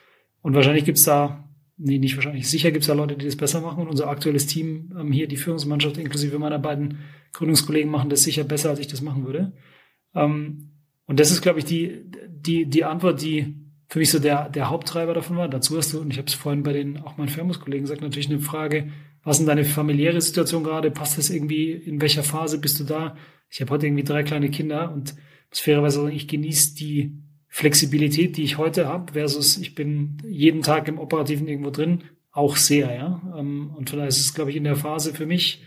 [0.42, 3.80] Und wahrscheinlich gibt's da, nee, nicht wahrscheinlich, sicher gibt's da Leute, die das besser machen.
[3.80, 6.98] Und unser aktuelles Team ähm, hier, die Führungsmannschaft, inklusive meiner beiden
[7.32, 9.52] Gründungskollegen, machen das sicher besser, als ich das machen würde.
[10.14, 10.70] Ähm,
[11.06, 13.54] und das ist, glaube ich, die, die, die Antwort, die
[13.88, 15.48] für mich so der, der Haupttreiber davon war.
[15.48, 18.28] Dazu hast du, und ich habe es vorhin bei den auch meinen Firmuskollegen gesagt, natürlich
[18.28, 18.90] eine Frage,
[19.22, 20.90] was ist deine familiäre Situation gerade?
[20.90, 21.72] Passt das irgendwie?
[21.72, 23.16] In welcher Phase bist du da?
[23.50, 25.14] Ich habe heute irgendwie drei kleine Kinder und
[25.50, 27.18] muss fairerweise sagen, ich genieße die
[27.48, 32.56] Flexibilität, die ich heute habe, versus ich bin jeden Tag im Operativen irgendwo drin, auch
[32.56, 33.22] sehr, ja.
[33.36, 35.62] Ähm, und von daher ist es, glaube ich, in der Phase für mich,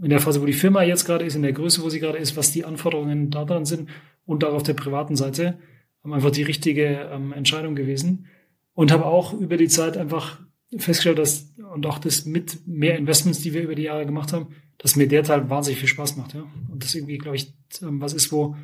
[0.00, 2.18] in der Phase, wo die Firma jetzt gerade ist, in der Größe, wo sie gerade
[2.18, 3.90] ist, was die Anforderungen da dran sind
[4.24, 5.58] und auch auf der privaten Seite,
[6.04, 8.26] einfach die richtige ähm, Entscheidung gewesen.
[8.74, 10.40] Und habe auch über die Zeit einfach
[10.76, 14.48] festgestellt, dass, und auch das mit mehr Investments, die wir über die Jahre gemacht haben,
[14.78, 16.34] dass mir der Teil wahnsinnig viel Spaß macht.
[16.34, 16.44] Ja?
[16.70, 18.56] Und das irgendwie, glaube ich, ähm, was ist, wo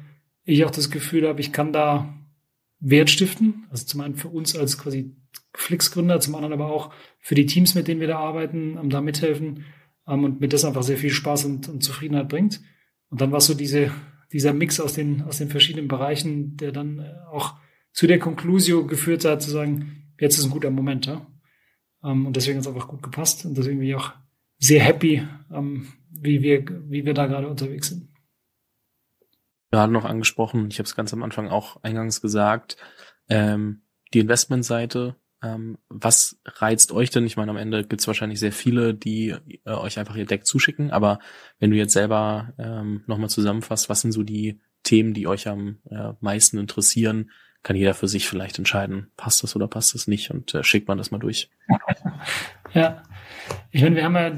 [0.44, 2.14] ich auch das Gefühl habe, ich kann da
[2.80, 3.66] Wert stiften.
[3.70, 5.14] Also zum einen für uns als quasi
[5.54, 9.64] Flix-Gründer, zum anderen aber auch für die Teams, mit denen wir da arbeiten, da mithelfen
[10.06, 12.60] ähm, und mir das einfach sehr viel Spaß und, und Zufriedenheit bringt.
[13.10, 13.90] Und dann war so diese
[14.32, 17.54] dieser Mix aus den, aus den verschiedenen Bereichen, der dann äh, auch
[17.92, 21.26] zu der Conclusio geführt hat, zu sagen, jetzt ist ein guter Moment, ja.
[22.04, 24.12] Ähm, und deswegen hat es einfach gut gepasst und deswegen bin ich auch
[24.58, 28.08] sehr happy, ähm, wie wir, wie wir da gerade unterwegs sind.
[29.70, 32.76] Gerade noch angesprochen, ich habe es ganz am Anfang auch eingangs gesagt,
[33.28, 33.82] ähm,
[34.14, 37.26] die Investmentseite ähm, was reizt euch denn?
[37.26, 39.34] Ich meine, am Ende gibt es wahrscheinlich sehr viele, die
[39.64, 41.18] äh, euch einfach ihr Deck zuschicken, aber
[41.58, 45.78] wenn du jetzt selber ähm, nochmal zusammenfasst, was sind so die Themen, die euch am
[45.90, 47.30] äh, meisten interessieren,
[47.62, 50.88] kann jeder für sich vielleicht entscheiden, passt das oder passt das nicht und äh, schickt
[50.88, 51.50] man das mal durch.
[52.74, 53.02] Ja,
[53.70, 54.30] ich meine, wir haben ja,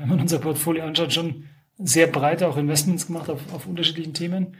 [0.00, 1.44] wenn man unser Portfolio anschaut, schon
[1.78, 4.56] sehr breite auch Investments gemacht auf, auf unterschiedlichen Themen.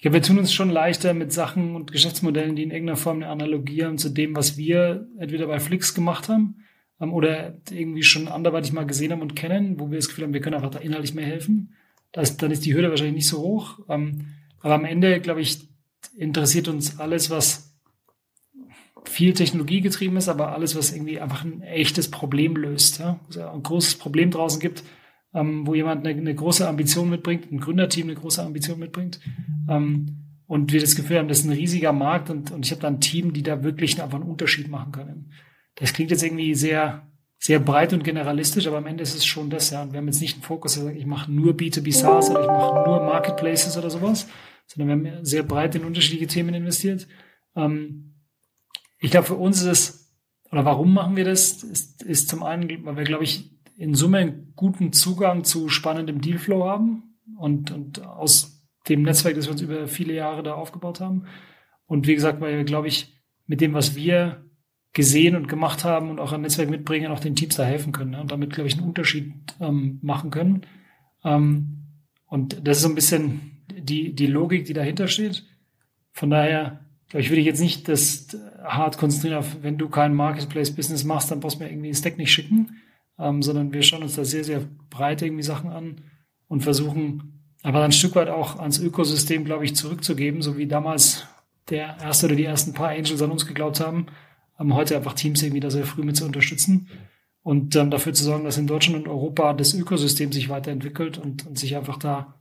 [0.00, 3.16] Ich glaube, wir tun uns schon leichter mit Sachen und Geschäftsmodellen, die in irgendeiner Form
[3.18, 6.64] eine Analogie haben zu dem, was wir entweder bei Flix gemacht haben
[7.02, 10.32] ähm, oder irgendwie schon anderweitig mal gesehen haben und kennen, wo wir das Gefühl haben,
[10.32, 11.74] wir können einfach da inhaltlich mehr helfen.
[12.12, 13.80] Das, dann ist die Hürde wahrscheinlich nicht so hoch.
[13.90, 14.28] Ähm,
[14.60, 15.68] aber am Ende, glaube ich,
[16.16, 17.78] interessiert uns alles, was
[19.04, 23.00] viel Technologie getrieben ist, aber alles, was irgendwie einfach ein echtes Problem löst.
[23.00, 23.20] Ja?
[23.26, 24.82] Also ein großes Problem draußen gibt,
[25.34, 29.20] ähm, wo jemand eine, eine, große Ambition mitbringt, ein Gründerteam eine große Ambition mitbringt.
[29.68, 30.16] Ähm,
[30.46, 32.88] und wir das Gefühl haben, das ist ein riesiger Markt und, und ich habe da
[32.88, 35.30] ein Team, die da wirklich einfach einen Unterschied machen können.
[35.76, 37.06] Das klingt jetzt irgendwie sehr,
[37.38, 39.82] sehr breit und generalistisch, aber am Ende ist es schon das, ja.
[39.82, 42.40] Und wir haben jetzt nicht einen Fokus, der sagt, ich mache nur B2B SaaS oder
[42.40, 44.26] ich mache nur Marketplaces oder sowas,
[44.66, 47.06] sondern wir haben sehr breit in unterschiedliche Themen investiert.
[47.54, 48.14] Ähm,
[48.98, 50.12] ich glaube, für uns ist es,
[50.50, 53.50] oder warum machen wir das, ist, ist zum einen, weil wir, glaube ich,
[53.80, 59.46] in Summe einen guten Zugang zu spannendem Dealflow haben und, und aus dem Netzwerk, das
[59.46, 61.24] wir uns über viele Jahre da aufgebaut haben.
[61.86, 64.44] Und wie gesagt, weil wir, glaube ich, mit dem, was wir
[64.92, 68.10] gesehen und gemacht haben und auch ein Netzwerk mitbringen, auch den Teams da helfen können
[68.10, 68.20] ne?
[68.20, 70.66] und damit, glaube ich, einen Unterschied ähm, machen können.
[71.24, 71.86] Ähm,
[72.26, 75.46] und das ist so ein bisschen die, die Logik, die dahinter steht.
[76.12, 78.28] Von daher ich würde jetzt nicht das
[78.62, 82.18] hart konzentrieren auf, wenn du kein Marketplace-Business machst, dann brauchst du mir irgendwie ein Stack
[82.18, 82.76] nicht schicken,
[83.20, 86.00] ähm, sondern wir schauen uns da sehr, sehr breit irgendwie Sachen an
[86.48, 91.26] und versuchen aber ein Stück weit auch ans Ökosystem, glaube ich, zurückzugeben, so wie damals
[91.68, 94.06] der erste oder die ersten paar Angels an uns geglaubt haben,
[94.58, 96.88] haben heute einfach Teams irgendwie da sehr früh mit zu unterstützen
[97.42, 101.46] und ähm, dafür zu sorgen, dass in Deutschland und Europa das Ökosystem sich weiterentwickelt und,
[101.46, 102.34] und sich einfach da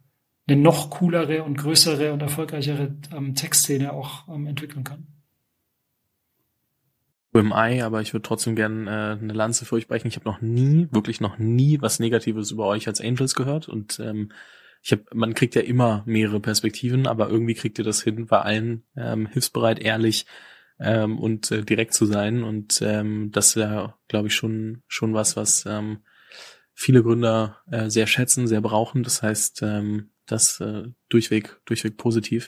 [0.48, 5.08] eine noch coolere und größere und erfolgreichere ähm, Textszene auch ähm, entwickeln kann.
[7.34, 10.08] UMI, aber ich würde trotzdem gerne äh, eine Lanze für euch brechen.
[10.08, 14.00] Ich habe noch nie, wirklich noch nie was Negatives über euch als Angels gehört und
[14.00, 14.32] ähm,
[14.82, 18.40] ich habe, man kriegt ja immer mehrere Perspektiven, aber irgendwie kriegt ihr das hin, bei
[18.42, 20.26] allen ähm, hilfsbereit, ehrlich
[20.80, 25.14] ähm, und äh, direkt zu sein und ähm, das ist ja, glaube ich, schon schon
[25.14, 26.00] was, was ähm,
[26.80, 29.04] viele Gründer äh, sehr schätzen, sehr brauchen.
[29.04, 32.48] Das heißt, ähm, das äh, durchweg, durchweg positiv.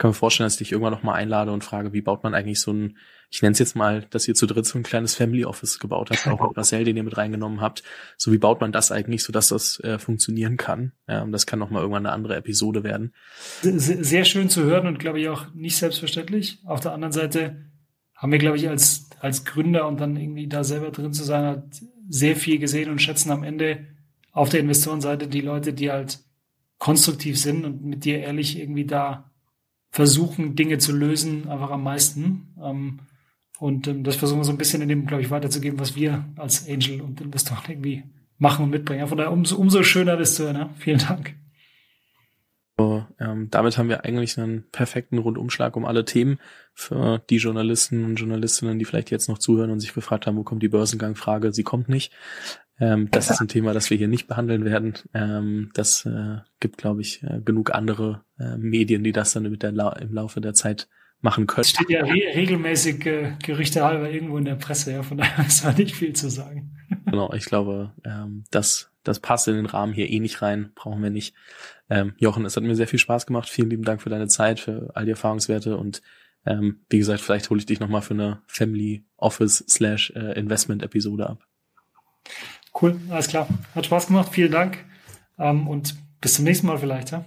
[0.00, 2.34] Kann mir vorstellen, dass ich dich irgendwann noch mal einlade und frage, wie baut man
[2.34, 2.96] eigentlich so ein,
[3.28, 6.08] ich nenne es jetzt mal, dass ihr zu dritt so ein kleines Family Office gebaut
[6.08, 7.82] habt, auch mit Marcel, den ihr mit reingenommen habt.
[8.16, 10.92] So wie baut man das eigentlich, so dass das äh, funktionieren kann?
[11.06, 13.12] Ja, das kann noch mal irgendwann eine andere Episode werden.
[13.60, 16.60] Sehr schön zu hören und glaube ich auch nicht selbstverständlich.
[16.64, 17.66] Auf der anderen Seite
[18.14, 21.44] haben wir, glaube ich, als, als Gründer und dann irgendwie da selber drin zu sein,
[21.44, 21.64] hat
[22.08, 23.86] sehr viel gesehen und schätzen am Ende
[24.32, 26.20] auf der Investorenseite die Leute, die halt
[26.78, 29.29] konstruktiv sind und mit dir ehrlich irgendwie da
[29.90, 32.54] versuchen, Dinge zu lösen, einfach am meisten.
[32.62, 33.00] Ähm,
[33.58, 36.24] und ähm, das versuchen wir so ein bisschen in dem, glaube ich, weiterzugeben, was wir
[36.36, 38.04] als Angel und Investoren irgendwie
[38.38, 39.06] machen und mitbringen.
[39.06, 40.56] Von daher umso, umso schöner zu hören.
[40.56, 40.70] Ja?
[40.78, 41.34] Vielen Dank.
[42.78, 46.38] So, ähm, damit haben wir eigentlich einen perfekten Rundumschlag um alle Themen
[46.72, 50.44] für die Journalisten und Journalistinnen, die vielleicht jetzt noch zuhören und sich gefragt haben, wo
[50.44, 51.52] kommt die Börsengangfrage?
[51.52, 52.10] Sie kommt nicht.
[52.80, 54.94] Ähm, das ist ein Thema, das wir hier nicht behandeln werden.
[55.12, 59.62] Ähm, das äh, gibt, glaube ich, äh, genug andere äh, Medien, die das dann mit
[59.62, 60.88] der La im Laufe der Zeit
[61.20, 61.62] machen können.
[61.62, 65.46] Es steht ja re regelmäßig äh, Gerüchte halber irgendwo in der Presse, ja, von daher
[65.46, 66.74] ist da nicht viel zu sagen.
[67.04, 71.02] Genau, ich glaube, ähm, das, das passt in den Rahmen hier eh nicht rein, brauchen
[71.02, 71.34] wir nicht.
[71.90, 73.48] Ähm, Jochen, es hat mir sehr viel Spaß gemacht.
[73.48, 76.00] Vielen lieben Dank für deine Zeit, für all die Erfahrungswerte und
[76.46, 80.82] ähm, wie gesagt, vielleicht hole ich dich nochmal für eine Family Office slash äh, Investment
[80.82, 81.46] Episode ab.
[82.80, 83.48] Cool, alles klar.
[83.74, 84.84] Hat Spaß gemacht, vielen Dank
[85.38, 87.10] ähm, und bis zum nächsten Mal vielleicht.
[87.10, 87.24] Ja?